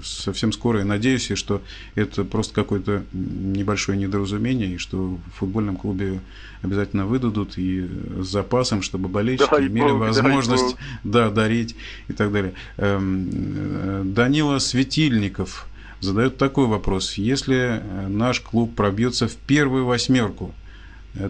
совсем 0.06 0.54
скоро, 0.54 0.80
я 0.80 0.86
надеюсь, 0.86 1.34
что 1.36 1.62
это 1.96 2.24
просто 2.24 2.54
какое-то 2.54 3.04
небольшое 3.12 3.98
недоразумение, 3.98 4.76
и 4.76 4.78
что 4.78 5.20
в 5.34 5.40
футбольном 5.40 5.76
клубе 5.76 6.22
обязательно 6.62 7.06
выдадут 7.06 7.58
и 7.58 7.86
с 8.22 8.28
запасом, 8.28 8.84
чтобы 8.84 9.10
болельщики 9.10 9.50
дай 9.52 9.68
имели 9.68 9.92
Бог, 9.92 10.00
возможность 10.00 10.78
да, 11.04 11.30
дарить 11.30 11.76
и 12.08 12.14
так 12.14 12.32
далее. 12.32 12.54
Эм, 12.78 13.30
э, 13.34 14.04
Данила 14.06 14.60
Светильников 14.60 15.68
задает 16.00 16.38
такой 16.38 16.68
вопрос. 16.68 17.16
Если 17.16 17.84
наш 18.08 18.40
клуб 18.40 18.76
пробьется 18.76 19.28
в 19.28 19.36
первую 19.36 19.86
восьмерку, 19.86 20.56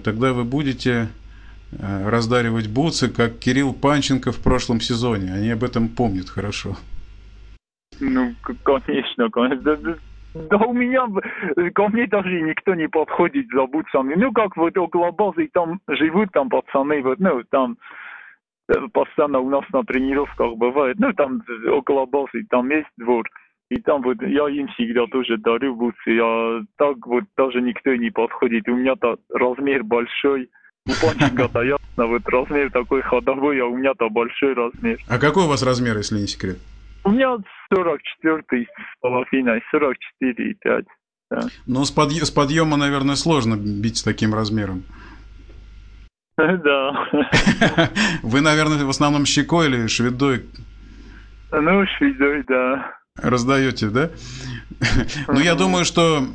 тогда 0.03 0.34
вы 0.34 0.43
будете 0.43 1.10
раздаривать 1.79 2.69
бутсы, 2.69 3.09
как 3.13 3.39
Кирилл 3.39 3.73
Панченко 3.73 4.31
в 4.31 4.41
прошлом 4.41 4.81
сезоне. 4.81 5.33
Они 5.33 5.49
об 5.51 5.63
этом 5.63 5.87
помнят 5.89 6.29
хорошо. 6.29 6.75
Ну, 7.99 8.33
конечно, 8.63 9.29
конечно. 9.29 9.97
Да 10.33 10.57
у 10.57 10.73
меня, 10.73 11.07
ко 11.73 11.89
мне 11.89 12.07
даже 12.07 12.41
никто 12.41 12.73
не 12.73 12.87
подходит 12.87 13.47
за 13.53 13.65
бутсами. 13.65 14.15
Ну, 14.15 14.31
как 14.31 14.55
вот 14.55 14.77
около 14.77 15.11
базы, 15.11 15.49
там 15.51 15.81
живут 15.87 16.31
там 16.31 16.49
пацаны, 16.49 17.01
вот, 17.01 17.19
ну, 17.19 17.43
там 17.49 17.77
э, 18.69 18.75
постоянно 18.93 19.39
у 19.39 19.49
нас 19.49 19.65
на 19.73 19.83
тренировках 19.83 20.55
бывает, 20.55 20.97
ну, 20.99 21.11
там 21.13 21.41
около 21.69 22.05
базы, 22.05 22.45
там 22.49 22.69
есть 22.69 22.87
двор, 22.97 23.29
и 23.69 23.81
там 23.81 24.01
вот 24.03 24.21
я 24.21 24.47
им 24.47 24.69
всегда 24.69 25.05
тоже 25.07 25.37
дарю 25.37 25.75
бутсы, 25.75 26.17
а 26.21 26.61
так 26.77 27.05
вот 27.05 27.25
даже 27.35 27.61
никто 27.61 27.93
не 27.95 28.09
подходит. 28.09 28.69
У 28.69 28.75
меня-то 28.75 29.17
размер 29.29 29.83
большой, 29.83 30.49
Панченко-то 30.85 31.61
ясно, 31.61 32.07
вот 32.07 32.27
размер 32.27 32.71
такой 32.71 33.01
ходовой, 33.01 33.61
а 33.61 33.65
у 33.65 33.77
меня-то 33.77 34.09
большой 34.09 34.53
размер. 34.53 35.00
А 35.07 35.19
какой 35.19 35.43
у 35.43 35.47
вас 35.47 35.61
размер, 35.63 35.97
если 35.97 36.19
не 36.19 36.27
секрет? 36.27 36.57
У 37.03 37.11
меня 37.11 37.38
44 37.73 38.43
с 38.65 39.00
половиной, 39.00 39.61
44 39.71 40.51
и 40.51 40.53
5. 40.55 40.85
Да. 41.31 41.41
Ну, 41.65 41.85
с, 41.85 41.91
подъ... 41.91 42.13
с 42.13 42.31
подъема, 42.31 42.77
наверное, 42.77 43.15
сложно 43.15 43.55
бить 43.55 43.97
с 43.97 44.03
таким 44.03 44.33
размером. 44.33 44.83
Да. 46.38 47.07
Вы, 48.23 48.41
наверное, 48.41 48.83
в 48.83 48.89
основном 48.89 49.25
щекой 49.25 49.67
или 49.67 49.85
шведой? 49.88 50.45
Ну, 51.51 51.85
шведой, 51.97 52.43
да. 52.47 52.93
Раздаете, 53.15 53.89
да? 53.89 54.09
Ну, 55.27 55.39
я 55.39 55.55
думаю, 55.55 55.85
что, 55.85 56.25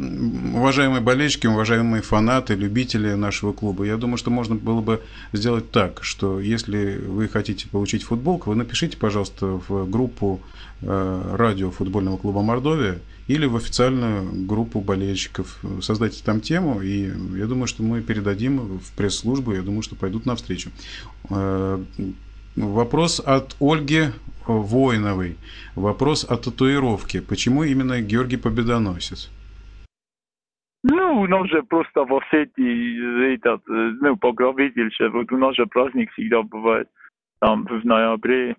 уважаемые 0.54 1.00
болельщики, 1.00 1.46
уважаемые 1.46 2.02
фанаты, 2.02 2.54
любители 2.54 3.14
нашего 3.14 3.52
клуба, 3.52 3.84
я 3.84 3.96
думаю, 3.96 4.16
что 4.16 4.30
можно 4.30 4.54
было 4.54 4.80
бы 4.80 5.02
сделать 5.32 5.70
так, 5.70 6.00
что 6.02 6.40
если 6.40 6.96
вы 6.96 7.28
хотите 7.28 7.68
получить 7.68 8.04
футболку, 8.04 8.50
вы 8.50 8.56
напишите, 8.56 8.96
пожалуйста, 8.96 9.60
в 9.68 9.88
группу 9.90 10.40
э, 10.82 11.34
радио 11.34 11.70
футбольного 11.70 12.16
клуба 12.16 12.42
Мордовия 12.42 12.98
или 13.26 13.46
в 13.46 13.56
официальную 13.56 14.46
группу 14.46 14.80
болельщиков. 14.80 15.58
Создайте 15.82 16.22
там 16.24 16.40
тему, 16.40 16.80
и 16.80 17.10
я 17.36 17.46
думаю, 17.46 17.66
что 17.66 17.82
мы 17.82 18.00
передадим 18.00 18.78
в 18.78 18.92
пресс-службу, 18.92 19.52
я 19.52 19.62
думаю, 19.62 19.82
что 19.82 19.96
пойдут 19.96 20.26
навстречу. 20.26 20.70
Э, 21.30 21.82
вопрос 22.54 23.20
от 23.24 23.56
Ольги 23.60 24.10
Воиновой. 24.48 25.36
Вопрос 25.74 26.24
о 26.24 26.36
татуировке. 26.36 27.20
Почему 27.20 27.64
именно 27.64 28.00
Георгий 28.00 28.36
Победоносец? 28.36 29.30
Ну, 30.84 31.20
у 31.22 31.26
нас 31.26 31.48
же 31.48 31.62
просто 31.62 32.04
в 32.04 32.14
Осетии 32.14 33.34
этот, 33.34 33.62
ну, 33.66 34.16
покровительство. 34.16 35.08
Вот 35.08 35.32
у 35.32 35.36
нас 35.36 35.56
же 35.56 35.66
праздник 35.66 36.12
всегда 36.12 36.42
бывает 36.42 36.88
там 37.40 37.66
в 37.66 37.84
ноябре. 37.84 38.56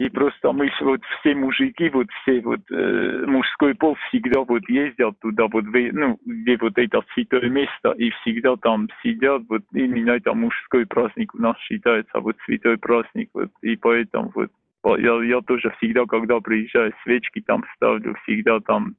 И 0.00 0.08
просто 0.08 0.50
мы 0.52 0.70
вот 0.80 1.02
все 1.20 1.34
мужики, 1.34 1.90
вот 1.90 2.06
все 2.22 2.40
вот 2.40 2.60
э, 2.70 3.24
мужской 3.26 3.74
пол 3.74 3.98
всегда 4.08 4.40
вот 4.40 4.66
ездят 4.70 5.20
туда, 5.20 5.46
вот 5.46 5.64
ну, 5.66 6.18
где 6.24 6.56
вот 6.58 6.78
это 6.78 7.02
святое 7.12 7.50
место, 7.50 7.90
и 7.98 8.08
всегда 8.22 8.56
там 8.56 8.88
сидят, 9.02 9.42
вот 9.50 9.60
именно 9.74 10.12
это 10.12 10.32
мужской 10.32 10.86
праздник 10.86 11.34
у 11.34 11.38
нас 11.42 11.54
считается, 11.58 12.18
вот 12.20 12.34
святой 12.46 12.78
праздник, 12.78 13.28
вот, 13.34 13.50
и 13.60 13.76
поэтому 13.76 14.32
вот 14.34 14.50
я, 14.98 15.22
я 15.22 15.42
тоже 15.42 15.70
всегда, 15.76 16.06
когда 16.06 16.40
приезжаю, 16.40 16.94
свечки 17.02 17.42
там 17.42 17.62
ставлю, 17.76 18.16
всегда 18.22 18.58
там 18.60 18.96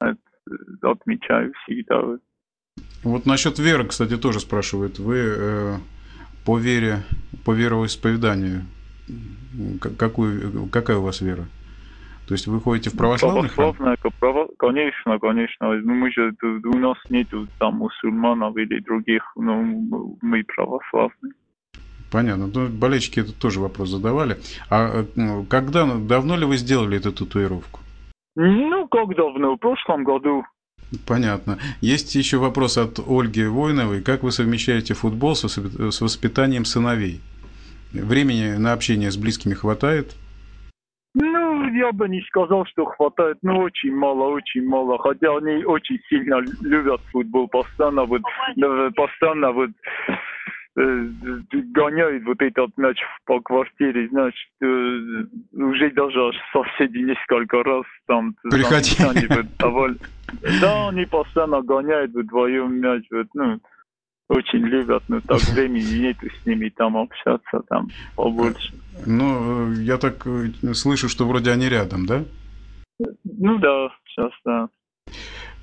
это, 0.00 0.20
отмечаю 0.82 1.52
всегда. 1.64 2.00
Вот. 2.00 2.20
вот 3.02 3.26
насчет 3.26 3.58
веры, 3.58 3.86
кстати, 3.86 4.16
тоже 4.16 4.38
спрашивают. 4.38 5.00
Вы 5.00 5.16
э, 5.18 5.74
по 6.46 6.56
вере, 6.58 6.98
по 7.44 7.50
вероисповеданию 7.50 8.66
какую, 9.98 10.68
какая 10.68 10.98
у 10.98 11.02
вас 11.02 11.20
вера? 11.20 11.46
То 12.26 12.34
есть 12.34 12.46
вы 12.46 12.60
ходите 12.60 12.90
в 12.90 12.96
православный 12.96 13.48
Православная, 13.48 13.96
право, 14.20 14.48
конечно, 14.58 15.18
конечно. 15.18 15.72
Ну, 15.72 15.94
мы 15.94 16.12
же, 16.12 16.34
у 16.42 16.78
нас 16.78 16.98
нету 17.08 17.48
там 17.58 17.76
мусульманов 17.76 18.54
или 18.58 18.80
других, 18.80 19.22
но 19.34 19.62
мы 20.20 20.44
православные. 20.44 21.32
Понятно. 22.10 22.50
Ну, 22.54 22.68
болельщики 22.68 23.20
это 23.20 23.32
тоже 23.32 23.60
вопрос 23.60 23.88
задавали. 23.88 24.36
А 24.70 25.06
ну, 25.16 25.44
когда, 25.44 25.86
давно 25.86 26.36
ли 26.36 26.44
вы 26.44 26.58
сделали 26.58 26.98
эту 26.98 27.12
татуировку? 27.12 27.80
Ну, 28.36 28.88
как 28.88 29.14
давно? 29.16 29.54
В 29.54 29.58
прошлом 29.58 30.04
году. 30.04 30.44
Понятно. 31.06 31.58
Есть 31.80 32.14
еще 32.14 32.38
вопрос 32.38 32.78
от 32.78 32.98
Ольги 32.98 33.44
Войновой. 33.44 34.02
Как 34.02 34.22
вы 34.22 34.32
совмещаете 34.32 34.94
футбол 34.94 35.34
с 35.34 36.00
воспитанием 36.00 36.64
сыновей? 36.64 37.20
Времени 37.92 38.56
на 38.56 38.72
общение 38.72 39.10
с 39.10 39.16
близкими 39.16 39.54
хватает? 39.54 40.14
Ну, 41.14 41.68
я 41.70 41.90
бы 41.92 42.08
не 42.08 42.20
сказал, 42.22 42.66
что 42.66 42.84
хватает, 42.84 43.38
но 43.42 43.60
очень 43.60 43.94
мало, 43.94 44.28
очень 44.28 44.66
мало. 44.68 44.98
Хотя 44.98 45.36
они 45.36 45.64
очень 45.64 45.98
сильно 46.08 46.40
любят 46.60 47.00
футбол, 47.10 47.48
постоянно 47.48 48.04
вот, 48.04 48.22
постоянно 48.94 49.52
вот 49.52 49.70
э, 50.76 51.06
гоняют 51.72 52.24
вот 52.24 52.40
этот 52.40 52.76
мяч 52.76 52.98
по 53.24 53.40
квартире, 53.40 54.08
значит, 54.10 54.50
э, 54.60 54.66
уже 55.54 55.90
даже 55.90 56.32
соседи 56.52 56.98
несколько 56.98 57.62
раз 57.64 57.84
там 58.06 58.36
приходили. 58.42 59.48
Да, 60.60 60.88
они 60.90 61.06
постоянно 61.06 61.62
гоняют 61.62 62.12
вдвоем 62.12 62.80
мяч, 62.80 63.04
вот, 63.10 63.26
ну, 63.34 63.58
очень 64.28 64.60
любят, 64.60 65.02
но 65.08 65.20
так 65.20 65.42
времени 65.48 66.00
нету 66.00 66.26
с 66.42 66.46
ними 66.46 66.68
там 66.68 66.96
общаться 66.96 67.60
там 67.68 67.88
побольше. 68.14 68.74
Ну, 69.06 69.72
я 69.72 69.96
так 69.96 70.26
э, 70.26 70.74
слышу, 70.74 71.08
что 71.08 71.26
вроде 71.26 71.50
они 71.50 71.68
рядом, 71.68 72.06
да? 72.06 72.24
Ну 73.24 73.58
да, 73.58 73.90
сейчас 74.06 74.32
да. 74.44 74.68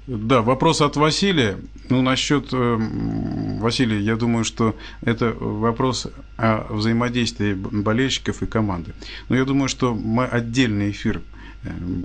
Да, 0.08 0.42
вопрос 0.42 0.82
от 0.82 0.98
Василия. 0.98 1.58
Ну, 1.90 2.02
насчет 2.02 2.54
э, 2.54 2.78
Василия, 3.60 4.00
я 4.00 4.16
думаю, 4.16 4.44
что 4.44 4.76
это 5.02 5.34
вопрос 5.34 6.08
о 6.38 6.72
взаимодействии 6.72 7.54
болельщиков 7.54 8.44
и 8.44 8.46
команды. 8.46 8.94
Но 9.30 9.36
я 9.36 9.46
думаю, 9.46 9.68
что 9.68 9.96
мы 9.96 10.26
отдельный 10.26 10.92
эфир 10.92 11.22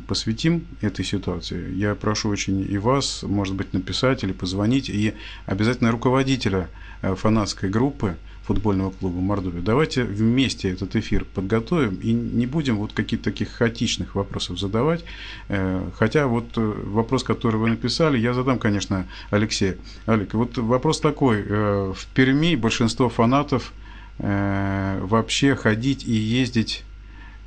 посвятим 0.06 0.66
этой 0.80 1.04
ситуации. 1.04 1.74
Я 1.74 1.94
прошу 1.94 2.28
очень 2.28 2.60
и 2.60 2.78
вас, 2.78 3.22
может 3.22 3.54
быть, 3.54 3.72
написать 3.72 4.24
или 4.24 4.32
позвонить, 4.32 4.88
и 4.88 5.14
обязательно 5.46 5.90
руководителя 5.90 6.68
э, 7.02 7.14
фанатской 7.14 7.68
группы 7.68 8.16
футбольного 8.42 8.90
клуба 8.90 9.20
Мордовия. 9.20 9.62
Давайте 9.62 10.04
вместе 10.04 10.70
этот 10.70 10.96
эфир 10.96 11.24
подготовим 11.24 11.96
и 11.96 12.12
не 12.12 12.46
будем 12.46 12.76
вот 12.76 12.92
каких-то 12.92 13.24
таких 13.30 13.50
хаотичных 13.50 14.14
вопросов 14.14 14.58
задавать. 14.58 15.04
Э, 15.48 15.88
хотя 15.96 16.26
вот 16.26 16.46
э, 16.56 16.60
вопрос, 16.60 17.22
который 17.22 17.56
вы 17.56 17.68
написали, 17.68 18.18
я 18.18 18.34
задам, 18.34 18.58
конечно, 18.58 19.06
Алексею. 19.30 19.78
Алик, 20.06 20.34
вот 20.34 20.58
вопрос 20.58 21.00
такой. 21.00 21.42
В 21.42 22.06
Перми 22.14 22.56
большинство 22.56 23.08
фанатов 23.08 23.72
вообще 24.18 25.54
ходить 25.54 26.04
и 26.04 26.12
ездить 26.12 26.84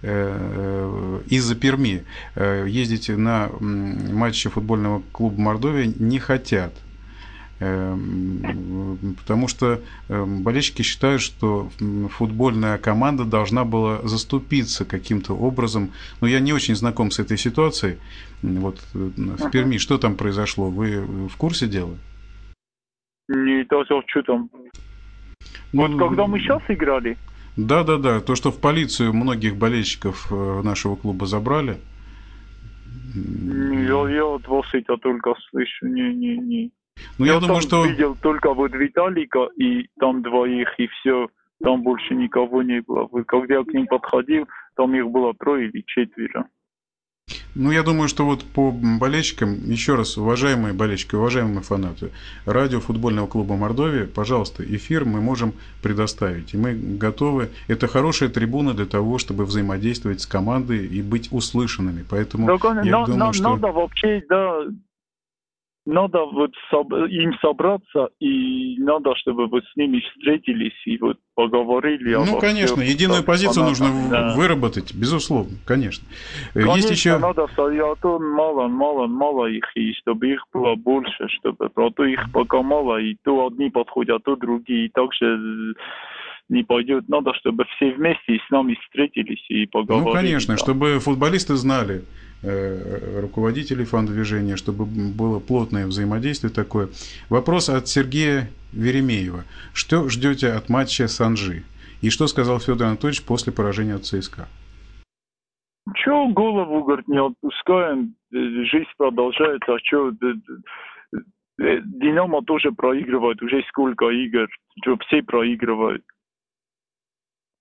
из-за 0.03 1.55
Перми 1.55 2.03
ездить 2.35 3.09
на 3.09 3.49
матчи 3.59 4.49
футбольного 4.49 5.01
клуба 5.11 5.39
Мордовия 5.39 5.85
не 5.97 6.19
хотят. 6.19 6.73
Потому 7.59 9.47
что 9.47 9.79
болельщики 10.09 10.81
считают, 10.81 11.21
что 11.21 11.69
футбольная 12.09 12.77
команда 12.77 13.23
должна 13.23 13.63
была 13.63 14.01
заступиться 14.03 14.83
каким-то 14.83 15.33
образом. 15.33 15.91
Но 16.19 16.27
я 16.27 16.41
не 16.41 16.51
очень 16.51 16.75
знаком 16.75 17.09
с 17.11 17.19
этой 17.19 17.37
ситуацией. 17.37 17.99
Вот 18.41 18.81
э, 18.93 19.09
в 19.15 19.49
Перми 19.51 19.77
что 19.77 19.97
там 19.97 20.15
произошло? 20.17 20.69
Вы 20.69 21.27
в 21.29 21.37
курсе 21.37 21.67
дела? 21.67 21.95
Не, 23.29 23.63
то, 23.63 23.85
что 23.85 24.21
там. 24.23 24.49
Ну, 25.71 25.87
вот 25.87 25.97
когда 25.97 26.27
мы 26.27 26.39
сейчас 26.39 26.61
играли. 26.67 27.17
Да, 27.57 27.83
да, 27.83 27.97
да. 27.97 28.19
То, 28.19 28.35
что 28.35 28.51
в 28.51 28.59
полицию 28.59 29.13
многих 29.13 29.55
болельщиков 29.55 30.27
э, 30.31 30.61
нашего 30.63 30.95
клуба 30.95 31.25
забрали. 31.25 31.77
Я, 33.15 34.09
я 34.09 34.25
от 34.25 34.47
вас 34.47 34.65
это 34.73 34.97
только 34.97 35.35
слышу. 35.49 35.87
Не, 35.87 36.13
не, 36.13 36.37
не. 36.37 36.71
Ну, 37.17 37.25
я, 37.25 37.33
я 37.33 37.39
думаю, 37.39 37.61
что... 37.61 37.85
видел 37.85 38.15
только 38.21 38.53
вот 38.53 38.73
Виталика 38.73 39.49
и 39.55 39.87
там 39.99 40.21
двоих, 40.23 40.67
и 40.79 40.87
все. 40.87 41.27
Там 41.61 41.83
больше 41.83 42.15
никого 42.15 42.63
не 42.63 42.81
было. 42.81 43.07
Когда 43.23 43.55
я 43.55 43.63
к 43.63 43.73
ним 43.73 43.87
подходил, 43.87 44.47
там 44.75 44.95
их 44.95 45.09
было 45.09 45.33
трое 45.33 45.69
или 45.69 45.83
четверо. 45.85 46.47
Ну, 47.55 47.71
я 47.71 47.83
думаю, 47.83 48.09
что 48.09 48.25
вот 48.25 48.43
по 48.43 48.71
болельщикам, 48.71 49.69
еще 49.69 49.95
раз, 49.95 50.17
уважаемые 50.17 50.73
болельщики, 50.73 51.15
уважаемые 51.15 51.61
фанаты, 51.61 52.09
радио 52.45 52.79
футбольного 52.79 53.27
клуба 53.27 53.55
Мордовия, 53.55 54.05
пожалуйста, 54.05 54.63
эфир 54.63 55.05
мы 55.05 55.21
можем 55.21 55.53
предоставить. 55.81 56.53
И 56.53 56.57
мы 56.57 56.73
готовы. 56.73 57.49
Это 57.67 57.87
хорошая 57.87 58.29
трибуна 58.29 58.73
для 58.73 58.85
того, 58.85 59.19
чтобы 59.19 59.45
взаимодействовать 59.45 60.21
с 60.21 60.25
командой 60.25 60.85
и 60.85 61.01
быть 61.01 61.29
услышанными. 61.31 62.03
Поэтому 62.09 62.47
так, 62.47 62.63
я 62.83 62.99
на, 62.99 63.05
думаю, 63.05 63.17
на, 63.17 63.33
что... 63.33 63.55
Надо 63.55 63.67
вообще, 63.67 64.23
да, 64.27 64.61
надо 65.85 66.19
вот 66.25 66.51
им 67.09 67.33
собраться, 67.41 68.09
и 68.19 68.77
надо, 68.77 69.15
чтобы 69.17 69.47
вот 69.47 69.63
с 69.65 69.75
ними 69.75 69.99
встретились 69.99 70.73
и 70.85 70.97
вот 70.97 71.17
поговорили. 71.35 72.15
Ну, 72.15 72.39
конечно, 72.39 72.81
всем, 72.81 72.87
единую 72.87 73.23
позицию 73.23 73.65
нужно 73.65 73.87
да. 74.09 74.33
выработать, 74.35 74.93
безусловно, 74.93 75.57
конечно. 75.65 76.07
конечно 76.53 76.75
Есть 76.75 76.91
еще... 76.91 77.17
надо, 77.17 77.43
а 77.45 77.95
то 78.01 78.19
мало, 78.19 78.67
мало, 78.67 79.07
мало 79.07 79.47
их, 79.47 79.65
и 79.75 79.93
чтобы 79.93 80.29
их 80.29 80.45
было 80.53 80.75
больше, 80.75 81.27
чтобы, 81.39 81.69
а 81.75 81.89
то 81.91 82.05
их 82.05 82.31
пока 82.31 82.61
мало, 82.61 82.99
и 83.01 83.17
то 83.23 83.47
одни 83.47 83.69
подходят, 83.69 84.17
а 84.17 84.19
то 84.19 84.35
другие, 84.37 84.85
и 84.85 84.89
также 84.89 85.75
не 86.49 86.63
пойдет. 86.63 87.09
Надо, 87.09 87.33
чтобы 87.33 87.65
все 87.75 87.91
вместе 87.91 88.39
с 88.47 88.49
нами 88.49 88.77
встретились 88.85 89.43
и 89.49 89.65
поговорили. 89.65 90.07
Ну, 90.07 90.13
конечно, 90.13 90.53
да. 90.53 90.57
чтобы 90.57 90.99
футболисты 90.99 91.55
знали, 91.55 92.03
Э, 92.03 92.22
руководителей 92.43 93.85
фан-движения, 93.85 94.57
чтобы 94.57 94.85
было 94.85 95.39
плотное 95.39 95.87
взаимодействие 95.87 96.51
такое. 96.51 96.89
Вопрос 97.29 97.69
от 97.69 97.87
Сергея 97.87 98.49
Веремеева. 98.73 99.45
Что 99.73 100.09
ждете 100.09 100.49
от 100.51 100.69
матча 100.69 101.07
Санжи? 101.07 101.63
И 102.01 102.09
что 102.09 102.27
сказал 102.27 102.59
Федор 102.59 102.87
Анатольевич 102.87 103.23
после 103.23 103.53
поражения 103.53 103.95
от 103.95 104.05
ЦСКА? 104.05 104.47
Че 105.95 106.27
голову, 106.33 106.83
говорит, 106.83 107.07
не 107.07 107.19
отпускаем, 107.19 108.15
жизнь 108.31 108.89
продолжается, 108.97 109.73
а 109.73 109.79
что, 109.83 110.11
Динамо 111.57 112.41
тоже 112.43 112.71
проигрывает, 112.71 113.41
уже 113.41 113.63
сколько 113.69 114.09
игр, 114.09 114.47
все 115.07 115.21
проигрывают. 115.23 116.03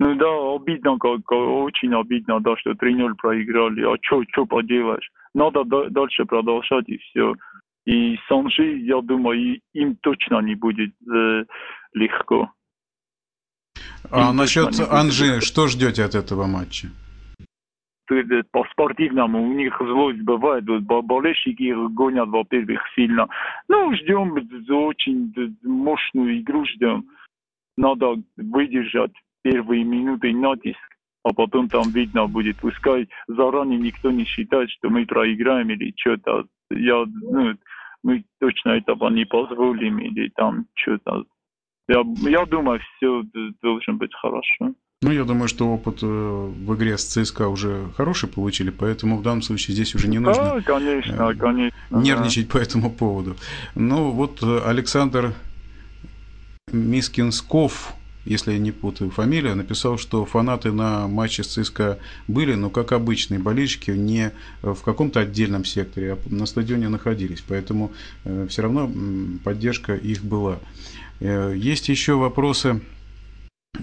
Ну 0.03 0.17
да, 0.17 0.57
обидно, 0.57 0.99
как, 0.99 1.31
очень 1.31 1.95
обидно, 1.95 2.41
да, 2.41 2.57
что 2.57 2.73
3-0 2.73 3.15
проиграли. 3.15 3.85
А 3.85 3.97
что, 4.03 4.25
что 4.33 4.47
поделаешь? 4.47 5.09
Надо 5.33 5.63
дальше 5.91 6.25
продолжать 6.25 6.89
и 6.89 6.99
все. 6.99 7.35
И 7.87 8.19
Санжи, 8.29 8.79
я 8.79 9.01
думаю, 9.01 9.61
им 9.73 9.97
точно 10.03 10.41
не 10.41 10.57
будет 10.57 10.91
э, 11.09 11.45
легко. 11.95 12.51
А 14.11 14.31
им 14.31 14.37
насчет 14.37 14.81
Анжи, 14.91 15.41
что 15.41 15.69
ждете 15.69 16.03
от 16.03 16.17
этого 16.17 16.47
матча? 16.47 16.89
По 18.51 18.65
спортивному 18.73 19.41
у 19.41 19.53
них 19.53 19.79
злость 19.79 20.23
бывает, 20.23 20.65
болельщики 20.65 21.63
их 21.63 21.93
гонят, 21.93 22.29
во-первых, 22.29 22.81
сильно. 22.97 23.29
Ну, 23.69 23.95
ждем 23.95 24.35
очень 24.69 25.33
мощную 25.63 26.41
игру, 26.41 26.65
ждем. 26.67 27.05
Надо 27.77 28.17
выдержать 28.37 29.13
первые 29.43 29.85
минуты 29.85 30.33
натиск, 30.33 30.79
а 31.25 31.33
потом 31.33 31.69
там 31.69 31.91
видно 31.91 32.27
будет. 32.27 32.57
Пускай 32.57 33.09
заранее 33.29 33.79
никто 33.79 34.11
не 34.11 34.25
считает, 34.25 34.71
что 34.71 34.91
мы 34.91 35.07
проиграем 35.07 35.71
или 35.71 35.95
что-то. 35.97 36.47
Я, 36.71 37.05
ну, 37.07 37.55
мы 38.03 38.25
точно 38.41 38.71
этого 38.71 39.09
не 39.11 39.25
позволим 39.25 39.99
или 39.99 40.31
там 40.35 40.67
что-то. 40.75 41.25
Я, 41.89 42.03
я 42.29 42.47
думаю, 42.47 42.81
все 42.97 43.23
должно 43.61 43.95
быть 43.95 44.15
хорошо. 44.15 44.75
Ну, 45.03 45.11
я 45.11 45.25
думаю, 45.25 45.49
что 45.49 45.67
опыт 45.67 45.99
э, 46.03 46.07
в 46.07 46.77
игре 46.77 46.97
с 46.97 47.05
ЦСКА 47.05 47.49
уже 47.49 47.89
хороший 47.97 48.29
получили, 48.29 48.71
поэтому 48.71 49.17
в 49.17 49.23
данном 49.23 49.43
случае 49.43 49.75
здесь 49.75 49.97
уже 49.97 50.07
не 50.07 50.21
нужно 50.21 50.45
да, 50.45 50.61
конечно, 50.61 51.31
э, 51.31 51.35
конечно, 51.35 51.77
нервничать 51.91 52.47
да. 52.47 52.53
по 52.53 52.59
этому 52.59 52.89
поводу. 52.89 53.37
Ну, 53.75 54.13
вот 54.13 54.41
э, 54.45 54.61
Александр 54.65 55.35
Мискинсков 56.71 57.95
если 58.25 58.53
я 58.53 58.59
не 58.59 58.73
путаю 58.73 59.11
фамилию, 59.11 59.57
написал, 59.57 59.99
что 59.99 60.25
фанаты 60.25 60.73
на 60.73 61.09
матче 61.09 61.43
с 61.43 61.49
ЦСКА 61.49 61.99
были, 62.29 62.55
но 62.55 62.71
как 62.71 62.93
обычные 62.93 63.41
болельщики, 63.41 63.91
не 63.91 64.33
в 64.63 64.81
каком-то 64.83 65.21
отдельном 65.21 65.65
секторе, 65.65 66.15
а 66.15 66.19
на 66.27 66.47
стадионе 66.47 66.89
находились. 66.89 67.43
Поэтому 67.47 67.93
э, 68.25 68.47
все 68.49 68.63
равно 68.63 68.91
поддержка 69.43 69.95
их 69.95 70.23
была. 70.23 70.59
Э, 71.21 71.55
есть 71.57 71.89
еще 71.89 72.15
вопросы 72.15 72.81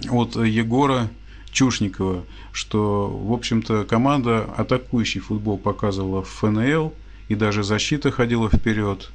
от 0.08 0.36
Егора 0.36 1.10
Чушникова, 1.52 2.24
что, 2.52 3.08
в 3.08 3.32
общем-то, 3.32 3.84
команда 3.84 4.44
атакующий 4.56 5.20
футбол 5.20 5.58
показывала 5.58 6.22
в 6.22 6.28
ФНЛ, 6.28 6.94
и 7.28 7.34
даже 7.34 7.62
защита 7.62 8.10
ходила 8.10 8.48
вперед. 8.48 9.10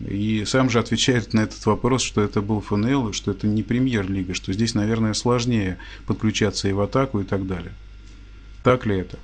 И 0.00 0.44
сам 0.44 0.70
же 0.70 0.80
отвечает 0.80 1.34
на 1.34 1.40
этот 1.40 1.64
вопрос, 1.66 2.02
что 2.02 2.20
это 2.20 2.42
был 2.42 2.60
ФНЛ, 2.60 3.12
что 3.12 3.30
это 3.30 3.46
не 3.46 3.62
премьер-лига, 3.62 4.34
что 4.34 4.52
здесь, 4.52 4.74
наверное, 4.74 5.14
сложнее 5.14 5.78
подключаться 6.06 6.68
и 6.68 6.72
в 6.72 6.80
атаку 6.80 7.20
и 7.20 7.24
так 7.24 7.46
далее. 7.46 7.72
Так 8.64 8.86
ли 8.86 8.98
это? 8.98 9.18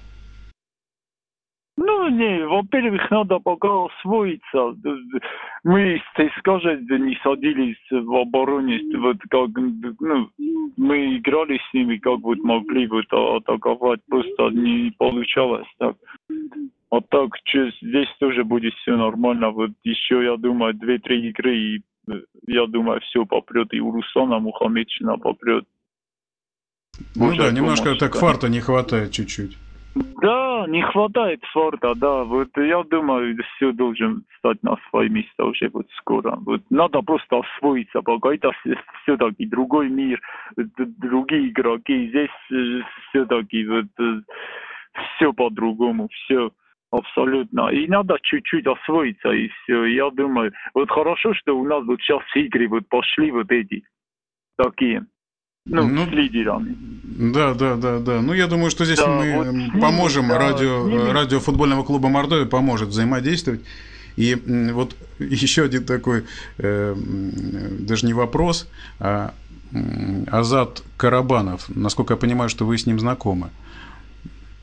Ну, 1.76 2.08
не, 2.10 2.46
во-первых, 2.46 3.10
надо 3.10 3.38
пока 3.38 3.86
освоиться. 3.86 4.74
Мы, 5.64 6.00
скажем, 6.38 6.86
не 6.86 7.18
садились 7.22 7.78
в 7.90 8.14
обороне, 8.14 8.80
вот 8.98 9.16
как, 9.30 9.48
ну, 9.98 10.30
мы 10.76 11.16
играли 11.16 11.58
с 11.58 11.74
ними, 11.74 11.96
как 11.96 12.20
вот 12.20 12.38
могли 12.38 12.86
вот 12.86 13.06
атаковать, 13.10 14.00
просто 14.08 14.50
не 14.50 14.92
получалось 14.98 15.66
так. 15.78 15.96
А 16.90 17.00
так, 17.00 17.30
здесь 17.82 18.08
тоже 18.18 18.42
будет 18.44 18.74
все 18.74 18.96
нормально. 18.96 19.50
Вот 19.50 19.70
еще, 19.84 20.24
я 20.24 20.36
думаю, 20.36 20.74
две-три 20.74 21.28
игры, 21.28 21.56
и 21.56 21.82
э, 22.10 22.20
я 22.48 22.66
думаю, 22.66 23.00
все 23.02 23.24
попрет. 23.24 23.72
И 23.72 23.80
у 23.80 23.92
Руслана 23.92 24.40
Мухаммедшина 24.40 25.16
попрет. 25.16 25.64
Ну 27.14 27.26
Уже 27.28 27.38
да, 27.38 27.52
немножко 27.52 27.94
так 27.94 28.16
фарта 28.16 28.48
не 28.48 28.60
хватает 28.60 29.12
чуть-чуть. 29.12 29.56
Да, 29.94 30.66
не 30.68 30.82
хватает 30.82 31.40
фарта, 31.52 31.94
да. 31.94 32.24
Вот 32.24 32.48
я 32.56 32.82
думаю, 32.82 33.36
все 33.54 33.72
должен 33.72 34.24
стать 34.38 34.62
на 34.64 34.76
свои 34.88 35.08
места 35.08 35.44
уже 35.44 35.70
вот 35.72 35.86
скоро. 35.98 36.36
Вот 36.44 36.62
надо 36.70 37.02
просто 37.02 37.40
освоиться, 37.40 38.02
пока 38.02 38.34
это 38.34 38.50
все-таки 39.02 39.46
другой 39.46 39.88
мир, 39.88 40.20
другие 40.56 41.50
игроки. 41.50 42.08
Здесь 42.08 42.52
э, 42.52 42.82
все-таки 43.08 43.64
вот 43.64 43.86
э, 43.98 44.20
все 45.16 45.32
по-другому, 45.32 46.08
все 46.08 46.50
Абсолютно. 46.90 47.68
И 47.68 47.86
надо 47.86 48.16
чуть-чуть 48.20 48.66
освоиться, 48.66 49.30
и 49.30 49.48
все. 49.48 49.84
Я 49.84 50.10
думаю, 50.10 50.52
вот 50.74 50.90
хорошо, 50.90 51.34
что 51.34 51.56
у 51.56 51.64
нас 51.64 51.84
вот 51.86 52.00
сейчас 52.00 52.22
игры 52.34 52.68
вот 52.68 52.88
пошли 52.88 53.30
вот 53.30 53.50
эти 53.50 53.84
такие. 54.56 55.06
Ну, 55.66 55.86
ну, 55.86 56.06
с 56.06 56.08
лидерами. 56.08 56.74
Да, 57.32 57.54
да, 57.54 57.76
да, 57.76 58.00
да. 58.00 58.20
Ну, 58.22 58.32
я 58.32 58.48
думаю, 58.48 58.70
что 58.70 58.84
здесь 58.84 58.98
да, 58.98 59.06
мы 59.06 59.36
вот 59.36 59.80
поможем. 59.80 60.28
Да, 60.28 60.38
радио, 60.38 61.12
радио 61.12 61.38
футбольного 61.38 61.84
клуба 61.84 62.08
Мордовия 62.08 62.46
поможет 62.46 62.88
взаимодействовать. 62.88 63.60
И 64.16 64.34
вот 64.72 64.96
еще 65.20 65.64
один 65.64 65.84
такой, 65.84 66.24
э, 66.58 66.94
даже 67.80 68.06
не 68.06 68.14
вопрос, 68.14 68.68
а 68.98 69.32
Азат 70.26 70.82
Карабанов. 70.96 71.68
Насколько 71.68 72.14
я 72.14 72.18
понимаю, 72.18 72.48
что 72.50 72.66
вы 72.66 72.76
с 72.76 72.86
ним 72.86 72.98
знакомы. 72.98 73.46
Э, 73.46 73.70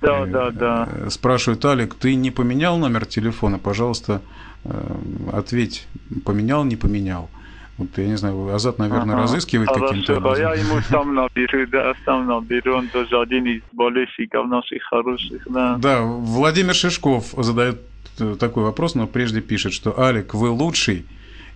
да, 0.01 0.51
да. 0.51 1.09
Спрашивает 1.09 1.63
Алик, 1.65 1.95
ты 1.95 2.15
не 2.15 2.31
поменял 2.31 2.77
номер 2.77 3.05
телефона? 3.05 3.57
Пожалуйста, 3.57 4.21
э, 4.63 4.95
ответь, 5.33 5.87
поменял, 6.23 6.63
не 6.63 6.75
поменял. 6.75 7.29
Вот, 7.77 7.89
я 7.97 8.07
не 8.07 8.17
знаю, 8.17 8.53
Азат, 8.53 8.79
наверное, 8.79 9.15
ага. 9.15 9.23
разыскивает 9.23 9.69
каким-то 9.69 10.17
образом. 10.17 10.43
Я 10.43 10.53
ему 10.55 10.81
сам 10.89 11.13
наберу, 11.13 11.67
да, 11.67 11.93
сам 12.05 12.25
наберу. 12.25 12.77
Он 12.77 12.87
тоже 12.87 13.19
один 13.19 13.45
из 13.45 13.61
болельщиков 13.71 14.47
наших 14.47 14.83
хороших, 14.83 15.43
да. 15.47 15.77
Да, 15.77 16.01
Владимир 16.01 16.73
Шишков 16.73 17.33
задает 17.37 17.79
э, 18.19 18.35
такой 18.39 18.63
вопрос, 18.63 18.95
но 18.95 19.05
прежде 19.05 19.41
пишет, 19.41 19.73
что 19.73 19.99
«Алик, 19.99 20.33
вы 20.33 20.49
лучший? 20.49 21.05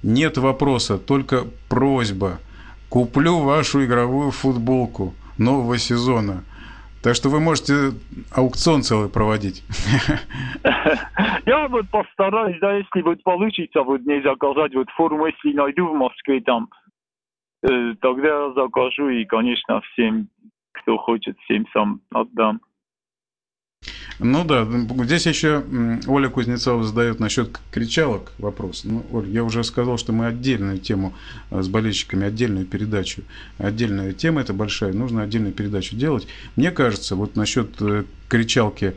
Нет 0.04 0.38
вопроса, 0.38 1.00
только 1.00 1.46
просьба. 1.70 2.40
Куплю 2.90 3.40
вашу 3.40 3.84
игровую 3.84 4.32
футболку 4.32 5.16
нового 5.38 5.80
сезона». 5.80 6.44
Так 7.04 7.16
что 7.16 7.30
вы 7.30 7.40
можете 7.40 7.92
аукцион 8.32 8.84
целый 8.84 9.10
проводить. 9.10 9.64
Я 11.46 11.68
вот 11.68 11.90
постараюсь, 11.90 12.60
да, 12.60 12.78
если 12.78 13.02
вот 13.02 13.24
получится 13.24 13.82
вот 13.82 14.02
не 14.02 14.22
заказать 14.22 14.76
вот 14.76 14.90
форму, 14.92 15.26
если 15.26 15.54
найду 15.54 15.88
в 15.88 15.96
Москве 15.96 16.42
там, 16.42 16.70
э, 17.64 17.96
тогда 18.02 18.54
закажу 18.54 19.10
и, 19.10 19.26
конечно, 19.26 19.82
всем, 19.82 20.28
кто 20.74 20.98
хочет, 20.98 21.38
всем 21.40 21.66
сам 21.74 22.02
отдам. 22.12 22.62
Ну 24.20 24.44
да, 24.44 24.68
здесь 25.04 25.26
еще 25.26 25.64
Оля 26.08 26.30
Кузнецова 26.30 26.84
задает 26.84 27.20
насчет 27.20 27.60
кричалок 27.72 28.32
вопрос. 28.38 28.84
Ну, 28.84 29.06
Оль, 29.12 29.30
я 29.30 29.44
уже 29.44 29.64
сказал, 29.64 29.98
что 29.98 30.12
мы 30.12 30.28
отдельную 30.28 30.78
тему 30.78 31.14
э, 31.50 31.62
с 31.62 31.68
болельщиками, 31.68 32.28
отдельную 32.28 32.66
передачу, 32.66 33.24
отдельная 33.58 34.14
тема, 34.14 34.42
это 34.42 34.54
большая, 34.54 34.94
нужно 34.94 35.24
отдельную 35.24 35.54
передачу 35.54 35.96
делать. 35.96 36.28
Мне 36.56 36.72
кажется, 36.72 37.16
вот 37.16 37.36
насчет 37.36 37.82
э, 37.82 38.04
кричалки 38.28 38.96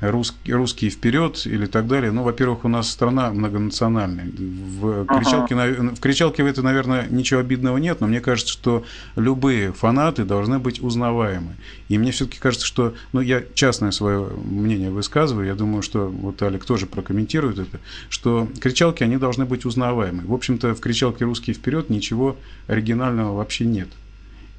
русский, 0.00 0.52
русские 0.52 0.90
вперед 0.90 1.46
или 1.46 1.66
так 1.66 1.86
далее. 1.86 2.12
Ну, 2.12 2.22
во-первых, 2.22 2.64
у 2.64 2.68
нас 2.68 2.90
страна 2.90 3.30
многонациональная. 3.32 4.26
В 4.26 5.06
кричалке, 5.06 5.54
в 5.54 6.00
кричалке 6.00 6.42
в 6.42 6.46
это, 6.46 6.62
наверное, 6.62 7.06
ничего 7.08 7.40
обидного 7.40 7.78
нет, 7.78 8.00
но 8.00 8.06
мне 8.06 8.20
кажется, 8.20 8.52
что 8.52 8.84
любые 9.16 9.72
фанаты 9.72 10.24
должны 10.24 10.58
быть 10.58 10.80
узнаваемы. 10.82 11.56
И 11.88 11.98
мне 11.98 12.12
все-таки 12.12 12.38
кажется, 12.38 12.66
что, 12.66 12.94
ну, 13.12 13.20
я 13.20 13.42
частное 13.54 13.90
свое 13.90 14.28
мнение 14.44 14.90
высказываю, 14.90 15.46
я 15.46 15.54
думаю, 15.54 15.82
что 15.82 16.06
вот 16.08 16.42
Алик 16.42 16.64
тоже 16.64 16.86
прокомментирует 16.86 17.58
это, 17.58 17.78
что 18.08 18.48
кричалки, 18.60 19.02
они 19.02 19.16
должны 19.16 19.44
быть 19.44 19.64
узнаваемы. 19.64 20.22
В 20.26 20.34
общем-то, 20.34 20.74
в 20.74 20.80
кричалке 20.80 21.24
«Русские 21.24 21.54
вперед» 21.54 21.90
ничего 21.90 22.36
оригинального 22.66 23.36
вообще 23.36 23.64
нет. 23.64 23.88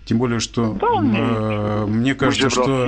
Тем 0.07 0.19
более, 0.19 0.39
что 0.39 0.73
да, 0.73 0.87
э, 1.03 1.85
мне 1.85 2.15
кажется, 2.15 2.49
что... 2.49 2.87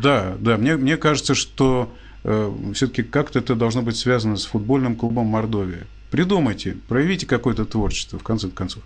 Да, 0.00 0.36
да, 0.38 0.56
мне, 0.56 0.76
мне 0.76 0.96
кажется, 0.96 1.34
что 1.34 1.92
э, 2.22 2.52
все-таки 2.72 3.02
как-то 3.02 3.40
это 3.40 3.56
должно 3.56 3.82
быть 3.82 3.96
связано 3.96 4.36
с 4.36 4.46
футбольным 4.46 4.94
клубом 4.94 5.26
Мордовия. 5.26 5.88
Придумайте, 6.12 6.76
проявите 6.88 7.26
какое-то 7.26 7.64
творчество, 7.64 8.16
в 8.16 8.22
конце 8.22 8.48
концов. 8.48 8.84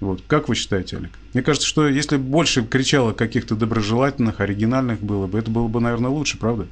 Вот. 0.00 0.20
Как 0.26 0.50
вы 0.50 0.54
считаете, 0.54 0.98
Олег? 0.98 1.12
Мне 1.32 1.42
кажется, 1.42 1.66
что 1.66 1.88
если 1.88 2.18
больше 2.18 2.62
кричало 2.62 3.14
каких-то 3.14 3.56
доброжелательных, 3.56 4.40
оригинальных 4.40 5.00
было 5.00 5.26
бы, 5.26 5.38
это 5.38 5.50
было 5.50 5.66
бы, 5.66 5.80
наверное, 5.80 6.10
лучше, 6.10 6.38
правда? 6.38 6.66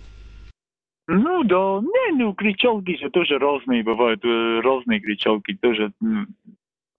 Ну 1.07 1.45
да, 1.45 1.81
не, 1.81 2.19
ну 2.19 2.35
кричалки 2.35 2.95
же 2.99 3.09
тоже 3.09 3.39
разные 3.39 3.83
бывают, 3.83 4.23
э, 4.23 4.61
разные 4.63 5.01
кричалки 5.01 5.57
тоже 5.59 5.93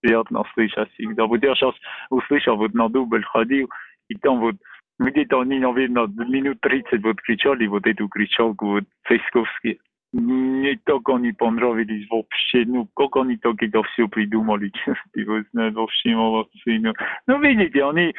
приятно 0.00 0.44
слышать 0.54 0.90
всегда. 0.94 1.26
Вот 1.26 1.42
я 1.42 1.54
сейчас 1.54 1.74
услышал, 2.10 2.56
вот 2.56 2.74
на 2.74 2.88
дубль 2.88 3.24
ходил, 3.24 3.70
и 4.08 4.14
там 4.16 4.40
вот 4.40 4.56
где-то 4.98 5.40
они, 5.40 5.58
наверное, 5.58 6.06
минут 6.06 6.60
30 6.60 7.02
вот 7.02 7.20
кричали 7.22 7.66
вот 7.66 7.86
эту 7.86 8.08
кричалку, 8.08 8.66
вот 8.66 8.84
цесковские. 9.08 9.78
Мне 10.12 10.78
так 10.84 11.08
они 11.08 11.32
понравились 11.32 12.08
вообще, 12.10 12.64
ну, 12.66 12.88
как 12.96 13.16
они 13.16 13.36
так 13.36 13.62
это 13.62 13.82
все 13.84 14.08
придумали, 14.08 14.70
честно 14.84 15.70
вообще 15.70 16.14
молодцы. 16.14 16.78
Ну, 16.80 16.92
ну, 17.26 17.40
видите, 17.40 17.84
они 17.84 18.14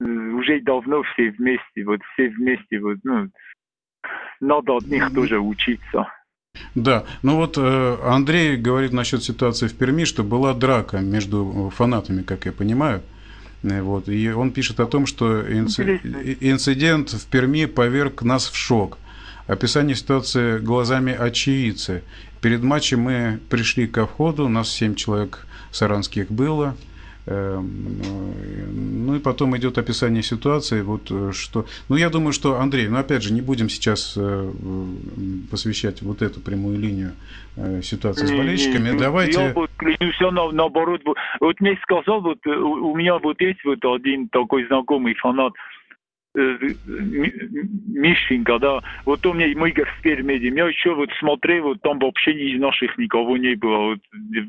уже 0.00 0.60
давно 0.60 1.02
все 1.02 1.30
вместе, 1.30 1.84
вот 1.84 2.00
все 2.12 2.28
вместе, 2.28 2.80
вот, 2.80 2.98
ну, 3.04 3.28
надо 4.40 4.76
от 4.76 4.86
них 4.86 5.12
тоже 5.14 5.38
учиться. 5.40 6.12
Да, 6.74 7.04
ну 7.22 7.36
вот 7.36 7.56
э, 7.56 7.96
Андрей 8.04 8.56
говорит 8.56 8.92
насчет 8.92 9.22
ситуации 9.22 9.66
в 9.66 9.74
Перми, 9.74 10.04
что 10.04 10.22
была 10.22 10.54
драка 10.54 10.98
между 10.98 11.72
фанатами, 11.74 12.22
как 12.22 12.46
я 12.46 12.52
понимаю. 12.52 13.02
Э, 13.62 13.82
вот, 13.82 14.08
и 14.08 14.30
он 14.30 14.52
пишет 14.52 14.80
о 14.80 14.86
том, 14.86 15.06
что 15.06 15.40
инци... 15.40 16.00
инцидент 16.40 17.10
в 17.10 17.26
Перми 17.26 17.66
поверг 17.66 18.22
нас 18.22 18.48
в 18.48 18.56
шок. 18.56 18.98
Описание 19.46 19.96
ситуации 19.96 20.58
глазами 20.58 21.12
очевидца. 21.12 22.02
Перед 22.40 22.62
матчем 22.62 23.00
мы 23.00 23.40
пришли 23.48 23.86
ко 23.86 24.06
входу, 24.06 24.48
нас 24.48 24.70
семь 24.70 24.94
человек 24.94 25.46
саранских 25.72 26.30
было. 26.30 26.76
Эм, 27.30 29.06
ну 29.06 29.16
и 29.16 29.18
потом 29.18 29.54
идет 29.56 29.76
описание 29.76 30.22
ситуации, 30.22 30.80
вот 30.80 31.10
э, 31.10 31.32
что... 31.34 31.66
Ну 31.90 31.96
я 31.96 32.08
думаю, 32.08 32.32
что, 32.32 32.58
Андрей, 32.58 32.88
ну 32.88 32.96
опять 32.96 33.22
же, 33.22 33.34
не 33.34 33.42
будем 33.42 33.68
сейчас 33.68 34.14
э, 34.16 34.50
посвящать 35.50 36.00
вот 36.00 36.22
эту 36.22 36.40
прямую 36.40 36.78
линию 36.78 37.12
э, 37.56 37.82
ситуации 37.82 38.24
с 38.24 38.30
болельщиками. 38.30 38.92
Не, 38.92 38.98
Давайте... 38.98 39.40
Я 39.42 39.52
вот 39.52 39.70
клянусь, 39.76 40.18
на, 40.20 40.52
наоборот, 40.52 41.02
вот 41.40 41.60
мне 41.60 41.78
сказал, 41.82 42.22
вот 42.22 42.46
у 42.46 42.96
меня 42.96 43.18
вот 43.18 43.38
есть 43.42 43.62
вот 43.62 43.84
один 43.84 44.28
такой 44.28 44.66
знакомый 44.66 45.14
фанат, 45.14 45.52
Мишенька, 47.88 48.58
да, 48.58 48.80
вот 49.04 49.24
у 49.26 49.32
меня 49.32 49.46
мой 49.58 49.70
эксперт 49.70 50.24
медиа, 50.24 50.54
я 50.54 50.68
еще 50.68 50.94
вот 50.94 51.08
смотрел, 51.18 51.64
вот 51.64 51.80
там 51.82 51.98
вообще 51.98 52.32
из 52.32 52.60
наших 52.60 52.96
никого 52.98 53.36
не 53.36 53.54
было, 53.54 53.90
вот, 53.90 53.98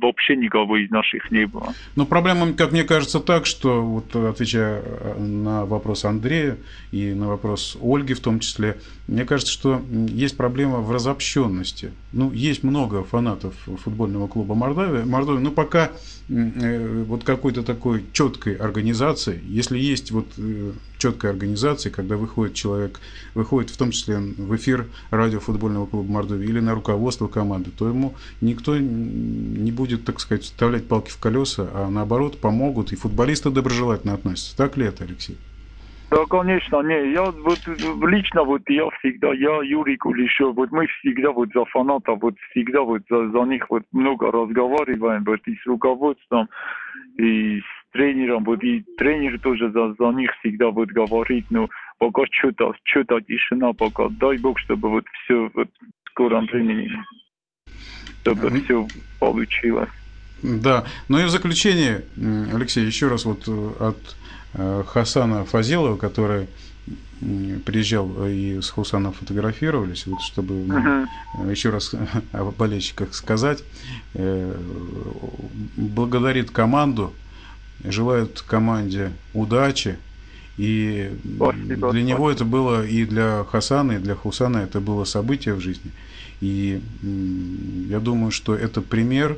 вообще 0.02 0.36
никого 0.36 0.78
из 0.78 0.90
наших 0.92 1.32
не 1.32 1.46
было. 1.48 1.74
Но 1.96 2.06
проблема, 2.06 2.54
как 2.54 2.72
мне 2.72 2.84
кажется, 2.84 3.20
так, 3.20 3.46
что 3.46 3.82
вот 3.82 4.16
отвечая 4.16 4.84
на 5.18 5.66
вопрос 5.66 6.06
Андрея 6.06 6.58
и 6.92 7.14
на 7.14 7.28
вопрос 7.30 7.78
Ольги 7.82 8.14
в 8.14 8.20
том 8.20 8.40
числе, 8.40 8.78
мне 9.08 9.26
кажется, 9.26 9.52
что 9.52 9.82
есть 10.10 10.38
проблема 10.38 10.80
в 10.80 10.92
разобщенности. 10.92 11.92
Ну, 12.12 12.32
есть 12.32 12.64
много 12.64 13.04
фанатов 13.04 13.56
футбольного 13.84 14.28
клуба 14.28 14.54
Мордовия, 14.54 15.06
Мордовия 15.06 15.40
но 15.40 15.52
пока 15.52 15.86
э, 15.86 15.90
вот 16.30 17.24
какой-то 17.24 17.64
такой 17.64 18.06
четкой 18.14 18.54
организации, 18.56 19.42
если 19.48 19.80
есть 19.80 20.12
вот 20.12 20.28
э, 20.38 20.74
четкая 21.00 21.32
организация, 21.32 21.92
когда 21.92 22.18
выходит 22.18 22.54
человек, 22.54 23.00
выходит 23.34 23.72
в 23.72 23.78
том 23.78 23.90
числе 23.90 24.18
в 24.20 24.56
эфир 24.56 24.86
радио 25.10 25.40
футбольного 25.40 25.88
клуба 25.88 26.12
Мордовии 26.12 26.48
или 26.48 26.60
на 26.60 26.76
руководство 26.76 27.28
команды, 27.28 27.72
то 27.72 27.88
ему 27.88 28.14
никто 28.42 28.78
не 28.78 29.72
будет, 29.72 30.06
так 30.06 30.20
сказать, 30.20 30.44
вставлять 30.44 30.88
палки 30.88 31.10
в 31.10 31.18
колеса, 31.18 31.68
а 31.74 31.90
наоборот 31.90 32.40
помогут, 32.40 32.94
и 32.94 32.96
футболисты 32.96 33.50
доброжелательно 33.50 34.14
относятся. 34.14 34.56
Так 34.56 34.78
ли 34.78 34.86
это, 34.86 35.06
Алексей? 35.06 35.38
Да, 36.12 36.26
конечно, 36.26 36.82
не. 36.82 37.14
Я 37.14 37.26
вот 37.26 37.60
лично 38.08 38.44
вот 38.44 38.64
я 38.68 38.90
всегда, 39.00 39.32
я 39.34 39.62
Юрий 39.62 39.98
Кулешов, 39.98 40.56
вот 40.56 40.72
мы 40.72 40.88
всегда 40.88 41.32
вот 41.32 41.50
за 41.54 41.66
фанатов, 41.66 42.20
вот 42.22 42.36
всегда 42.50 42.82
вот 42.82 43.04
за, 43.10 43.30
за 43.30 43.44
них 43.44 43.70
вот 43.70 43.84
много 43.92 44.32
разговариваем, 44.32 45.24
вот 45.24 45.40
и 45.46 45.56
с 45.56 45.66
руководством, 45.68 46.50
и 47.18 47.60
с 47.60 47.92
тренером, 47.92 48.44
вот 48.44 48.64
и 48.64 48.84
тренер 48.98 49.40
тоже 49.40 49.72
за, 49.72 49.94
за 50.00 50.10
них 50.12 50.32
всегда 50.40 50.72
вот 50.72 50.90
говорит, 50.90 51.46
ну, 51.52 51.70
пока 52.00 52.24
что-то, 52.32 52.74
что-то 52.84 53.22
тишина, 53.22 53.74
пока 53.74 54.08
дай 54.10 54.38
Бог, 54.38 54.58
чтобы 54.60 54.90
вот 54.90 55.06
все 55.24 55.52
вот 55.54 55.70
в 55.80 56.10
скором 56.10 56.48
времени, 56.48 56.92
чтобы 58.22 58.50
все 58.62 58.88
получилось. 59.20 59.90
Да, 60.42 60.86
ну 61.10 61.20
и 61.20 61.26
в 61.26 61.30
заключение, 61.30 62.02
Алексей, 62.54 62.86
еще 62.86 63.10
раз 63.10 63.26
вот 63.26 63.48
э, 63.48 63.70
от 63.80 64.16
Хасана 64.54 65.46
Фазилова, 65.46 65.96
который 65.98 66.48
приезжал 67.66 68.10
и 68.26 68.62
с 68.62 68.70
Хусаном 68.70 69.14
фотографировались, 69.14 70.08
вот 70.08 70.22
чтобы 70.22 70.56
uh-huh. 70.56 71.52
еще 71.52 71.70
раз 71.70 71.94
о 72.32 72.46
болельщиках 72.52 73.14
сказать, 73.14 73.64
э, 74.14 74.56
благодарит 75.76 76.52
команду, 76.52 77.14
желает 77.84 78.42
команде 78.42 79.12
удачи, 79.34 79.98
и 80.58 81.12
Спасибо. 81.36 81.92
для 81.92 82.04
него 82.04 82.32
это 82.32 82.46
было, 82.46 82.86
и 82.86 83.06
для 83.06 83.46
Хасана, 83.50 83.94
и 83.94 84.00
для 84.00 84.16
Хусана 84.16 84.58
это 84.58 84.80
было 84.80 85.04
событие 85.04 85.56
в 85.56 85.60
жизни. 85.60 85.92
И 86.42 86.82
я 87.90 88.00
думаю, 88.00 88.32
что 88.32 88.56
это 88.56 88.82
пример, 88.82 89.38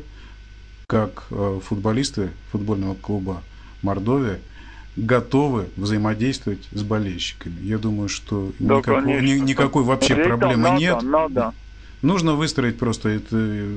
как 0.86 1.26
э, 1.32 1.60
футболисты 1.63 2.30
футбольного 2.52 2.93
клуба 2.93 3.41
Мордовия– 3.82 4.39
готовы 4.95 5.69
взаимодействовать 5.75 6.67
с 6.71 6.84
болельщиками. 6.84 7.60
Я 7.62 7.77
думаю, 7.77 8.10
что 8.10 8.51
да, 8.60 8.77
никакой, 8.77 9.21
ни, 9.21 9.39
никакой 9.39 9.84
вообще 9.84 10.13
Это 10.13 10.30
проблемы 10.30 10.63
надо, 10.63 10.80
нет. 10.80 11.01
Надо. 11.04 11.54
нужно 12.01 12.34
выстроить 12.34 12.77
просто 12.77 13.10
это, 13.10 13.67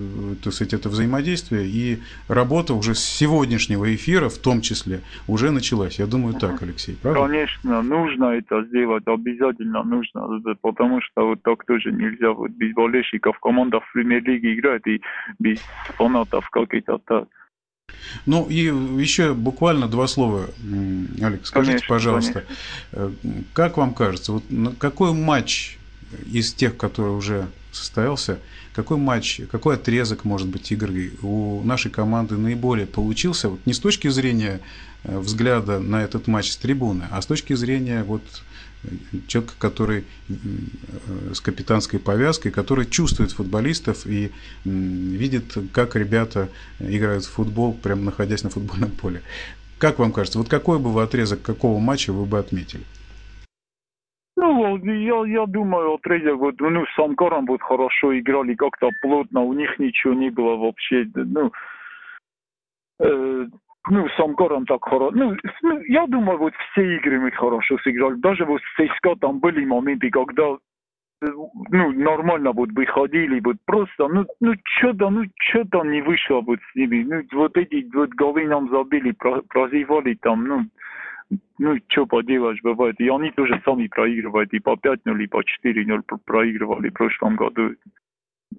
так 0.43 0.53
сказать, 0.53 0.75
это 0.75 0.89
взаимодействие, 0.89 1.67
и 1.67 2.01
работа 2.29 2.75
уже 2.75 2.95
с 2.95 3.01
сегодняшнего 3.05 3.95
эфира 3.95 4.29
в 4.29 4.39
том 4.39 4.61
числе 4.61 5.01
уже 5.29 5.51
началась. 5.51 5.99
Я 5.99 6.07
думаю, 6.07 6.35
так, 6.35 6.63
Алексей, 6.63 6.97
правда? 7.01 7.27
Конечно, 7.29 7.83
нужно 7.83 8.25
это 8.27 8.65
сделать, 8.65 9.05
обязательно 9.07 9.85
нужно, 9.85 10.41
потому 10.63 11.01
что 11.01 11.29
вот 11.29 11.43
так 11.43 11.65
тоже 11.65 11.93
нельзя, 11.93 12.33
вот 12.33 12.51
без 12.51 12.75
болельщиков 12.75 13.39
команда 13.39 13.81
в 13.81 13.93
премьер-лиге 13.93 14.55
играет, 14.55 14.87
и 14.87 15.01
без 15.39 15.61
фанатов 15.97 16.49
как-то 16.51 16.99
так. 16.99 17.29
Ну 18.27 18.47
и 18.49 18.65
еще 19.01 19.35
буквально 19.35 19.89
два 19.89 20.07
слова, 20.07 20.51
Алекс, 21.21 21.49
скажите, 21.49 21.73
конечно, 21.73 21.89
пожалуйста, 21.89 22.33
конечно. 22.33 22.55
Э, 22.93 23.13
как 23.53 23.77
вам 23.77 23.95
кажется, 23.95 24.33
вот 24.33 24.45
какой 24.79 25.13
матч 25.13 25.79
из 26.31 26.53
тех, 26.53 26.77
которые 26.77 27.15
уже 27.15 27.49
состоялся, 27.73 28.39
какой 28.75 28.97
матч, 28.97 29.41
какой 29.51 29.77
отрезок, 29.77 30.25
может 30.25 30.49
быть, 30.49 30.71
игры 30.73 31.13
у 31.23 31.63
нашей 31.65 31.91
команды 31.91 32.37
наиболее 32.37 32.87
получился, 32.87 33.49
вот 33.49 33.61
не 33.67 33.73
с 33.73 33.79
точки 33.79 34.09
зрения 34.09 34.61
э, 35.05 35.19
взгляда 35.19 35.81
на 35.81 36.03
этот 36.03 36.27
матч 36.27 36.53
с 36.53 36.57
трибуны, 36.57 37.05
а 37.11 37.21
с 37.21 37.27
точки 37.27 37.55
зрения 37.55 38.03
вот 38.05 38.23
человека, 39.27 39.55
который 39.59 40.05
э, 40.29 41.33
с 41.33 41.41
капитанской 41.41 41.99
повязкой, 41.99 42.51
который 42.51 42.87
чувствует 42.87 43.33
футболистов 43.33 44.07
и 44.07 44.31
видит, 44.65 45.57
как 45.73 45.97
ребята 45.97 46.49
играют 46.81 47.25
в 47.25 47.33
футбол, 47.33 47.75
прямо 47.75 48.03
находясь 48.03 48.45
на 48.45 48.51
футбольном 48.51 48.91
поле. 48.91 49.23
Как 49.79 49.99
вам 49.99 50.13
кажется, 50.13 50.39
вот 50.39 50.49
какой 50.49 50.79
бы 50.79 50.93
вы 50.93 51.03
отрезок 51.03 51.43
какого 51.43 51.79
матча 51.79 52.13
вы 52.13 52.25
бы 52.25 52.39
отметили? 52.39 52.85
Ну, 54.37 54.77
я, 54.77 55.41
я 55.41 55.47
думаю, 55.47 55.95
отрезок, 55.95 56.39
вот, 56.39 56.61
ну, 56.61 56.85
с 56.85 56.99
Амкаром 56.99 57.47
вот 57.47 57.63
хорошо 57.63 58.19
играли, 58.19 58.55
как-то 58.55 58.91
плотно, 59.01 59.41
у 59.41 59.53
них 59.53 59.79
ничего 59.79 60.13
не 60.13 60.31
было 60.31 60.57
вообще, 60.57 61.07
ну, 61.15 61.53
э, 62.99 63.47
ну, 63.91 64.09
с 64.09 64.21
Амкаром 64.21 64.67
так 64.67 64.85
хорошо. 64.85 65.11
Ну, 65.15 65.37
ну, 65.63 65.81
я 65.87 66.07
думаю, 66.07 66.39
вот 66.39 66.55
все 66.55 66.97
игры 66.97 67.21
мы 67.21 67.31
хорошо 67.31 67.79
сыграли. 67.79 68.15
Даже 68.17 68.45
вот 68.45 68.61
с 68.63 68.77
ЦСКА 68.77 69.17
там 69.17 69.41
были 69.41 69.65
моменты, 69.65 70.11
когда 70.11 70.57
ну, 71.21 71.93
нормально 71.93 72.53
вот 72.53 72.71
выходили, 72.73 73.41
вот 73.41 73.57
просто, 73.65 74.09
ну, 74.09 74.27
ну, 74.41 74.55
что-то, 74.77 75.11
ну, 75.11 75.25
что-то 75.41 75.83
не 75.85 76.03
вышло 76.03 76.41
вот 76.41 76.59
с 76.61 76.75
ними. 76.75 77.05
Ну, 77.05 77.23
вот 77.33 77.57
эти 77.57 77.89
вот 77.95 78.11
голы 78.11 78.47
нам 78.47 78.69
забили, 78.71 79.13
прозевали 79.13 80.15
там, 80.15 80.45
ну, 80.45 80.67
ну, 81.59 81.79
что 81.89 82.07
поделаешь, 82.07 82.61
бывает. 82.63 83.01
И 83.01 83.09
они 83.09 83.31
тоже 83.31 83.61
сами 83.65 83.87
проигрывают, 83.87 84.53
и 84.53 84.61
по 84.61 84.75
5-0, 84.75 85.23
и 85.23 85.27
по 85.27 85.43
4-0 85.43 86.03
проигрывали 86.25 86.89
в 86.89 86.95
прошлом 86.95 87.37
году. 87.37 87.71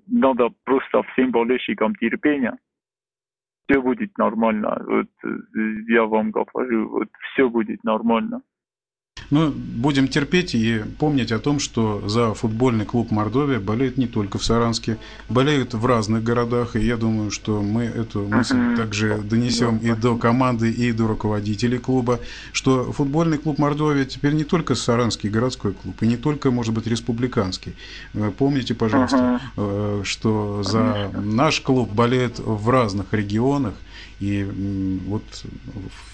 Надо 0.07 0.49
просто 0.65 1.03
всем 1.13 1.31
болельщикам 1.31 1.95
терпения 1.95 2.57
все 3.67 3.81
будет 3.81 4.17
нормально. 4.17 4.81
Вот 4.87 5.07
я 5.87 6.05
вам 6.05 6.31
говорю, 6.31 6.89
вот 6.89 7.09
все 7.33 7.49
будет 7.49 7.83
нормально. 7.83 8.41
Ну, 9.31 9.51
будем 9.51 10.07
терпеть 10.07 10.53
и 10.53 10.83
помнить 10.99 11.31
о 11.31 11.39
том, 11.39 11.59
что 11.59 12.07
за 12.07 12.33
футбольный 12.33 12.85
клуб 12.85 13.11
Мордовия 13.11 13.59
болеют 13.59 13.97
не 13.97 14.07
только 14.07 14.37
в 14.37 14.45
Саранске, 14.45 14.97
болеют 15.29 15.73
в 15.73 15.85
разных 15.85 16.23
городах, 16.23 16.75
и 16.75 16.85
я 16.85 16.95
думаю, 16.95 17.31
что 17.31 17.61
мы 17.61 17.83
эту 17.83 18.21
мысль 18.27 18.55
uh-huh. 18.55 18.77
также 18.77 19.17
донесем 19.17 19.77
и 19.77 19.93
до 19.93 20.15
команды, 20.17 20.71
и 20.71 20.91
до 20.91 21.07
руководителей 21.07 21.79
клуба, 21.79 22.19
что 22.51 22.91
футбольный 22.91 23.37
клуб 23.37 23.57
Мордовия 23.57 24.05
теперь 24.05 24.33
не 24.33 24.43
только 24.43 24.75
Саранский 24.75 25.29
городской 25.29 25.73
клуб, 25.73 25.95
и 26.01 26.07
не 26.07 26.17
только, 26.17 26.51
может 26.51 26.73
быть, 26.73 26.85
республиканский. 26.85 27.73
Помните, 28.37 28.75
пожалуйста, 28.75 29.41
uh-huh. 29.55 30.03
что 30.03 30.61
за 30.63 31.11
наш 31.13 31.61
клуб 31.61 31.91
болеют 31.91 32.39
в 32.39 32.69
разных 32.69 33.07
регионах, 33.11 33.73
и 34.21 34.47
вот 35.07 35.23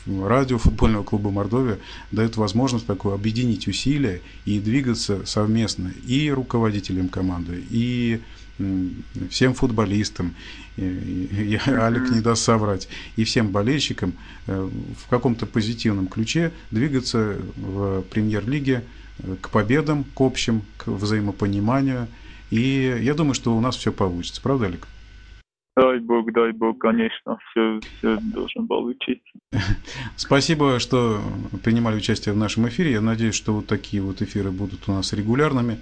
радио 0.08 0.58
футбольного 0.58 1.04
клуба 1.04 1.30
Мордовия 1.30 1.78
дает 2.12 2.36
возможность 2.36 2.88
такую 2.92 3.16
объединить 3.16 3.68
усилия 3.70 4.22
и 4.44 4.60
двигаться 4.60 5.26
совместно 5.26 5.94
и 6.06 6.30
руководителям 6.30 7.08
команды, 7.08 7.64
и 7.70 8.20
всем 9.30 9.54
футболистам, 9.54 10.36
и, 10.76 11.58
Алик 11.68 12.12
не 12.12 12.20
даст 12.20 12.44
соврать, 12.44 12.90
и 13.16 13.24
всем 13.24 13.50
болельщикам 13.50 14.14
э, 14.48 14.70
в 15.04 15.10
каком-то 15.10 15.46
позитивном 15.46 16.08
ключе 16.08 16.52
двигаться 16.70 17.38
в 17.56 18.02
премьер-лиге 18.04 18.84
э, 19.20 19.36
к 19.42 19.50
победам, 19.50 20.04
к 20.04 20.22
общим, 20.22 20.62
к 20.78 20.88
взаимопониманию. 20.88 22.08
И 22.52 23.00
я 23.02 23.14
думаю, 23.14 23.34
что 23.34 23.56
у 23.56 23.62
нас 23.62 23.78
все 23.78 23.92
получится. 23.92 24.42
Правда, 24.42 24.66
Алик? 24.66 24.88
Дай 25.78 26.00
бог, 26.00 26.32
дай 26.34 26.52
бог, 26.52 26.78
конечно, 26.80 27.38
все, 27.50 27.80
все 27.98 28.18
должно 28.22 28.68
получиться. 28.68 29.32
Спасибо, 30.18 30.80
что 30.80 31.22
принимали 31.64 31.96
участие 31.96 32.34
в 32.34 32.38
нашем 32.38 32.68
эфире. 32.68 32.92
Я 32.92 33.02
надеюсь, 33.02 33.36
что 33.36 33.54
вот 33.54 33.68
такие 33.68 34.04
вот 34.04 34.22
эфиры 34.22 34.52
будут 34.52 34.90
у 34.90 34.92
нас 34.92 35.14
регулярными. 35.14 35.78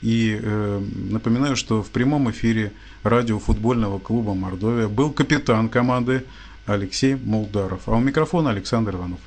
И 0.00 0.38
э, 0.40 0.80
напоминаю, 1.10 1.56
что 1.56 1.82
в 1.82 1.90
прямом 1.90 2.30
эфире 2.30 2.72
радио 3.02 3.38
футбольного 3.38 3.98
клуба 3.98 4.34
Мордовия 4.34 4.88
был 4.88 5.10
капитан 5.10 5.68
команды 5.68 6.24
Алексей 6.66 7.16
Молдаров. 7.16 7.88
А 7.88 7.92
у 7.92 8.00
микрофона 8.00 8.50
Александр 8.50 8.94
Иванов. 8.94 9.20